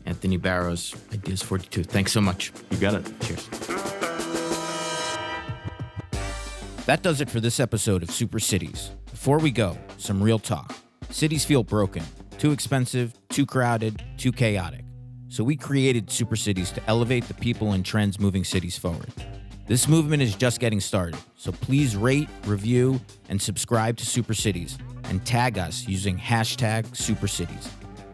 [0.07, 1.85] Anthony Barrows, Ideas Forty Two.
[1.85, 2.53] Thanks so much.
[2.71, 3.21] You got it.
[3.21, 3.49] Cheers.
[6.87, 8.91] That does it for this episode of Super Cities.
[9.11, 10.75] Before we go, some real talk.
[11.11, 12.03] Cities feel broken,
[12.39, 14.85] too expensive, too crowded, too chaotic.
[15.29, 19.13] So we created Super Cities to elevate the people and trends moving cities forward.
[19.69, 24.77] This movement is just getting started, so please rate, review, and subscribe to Super Cities
[25.05, 27.69] and tag us using hashtag Super Cities.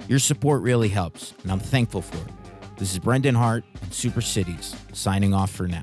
[0.09, 2.33] Your support really helps, and I'm thankful for it.
[2.77, 5.83] This is Brendan Hart and Super Cities, signing off for now.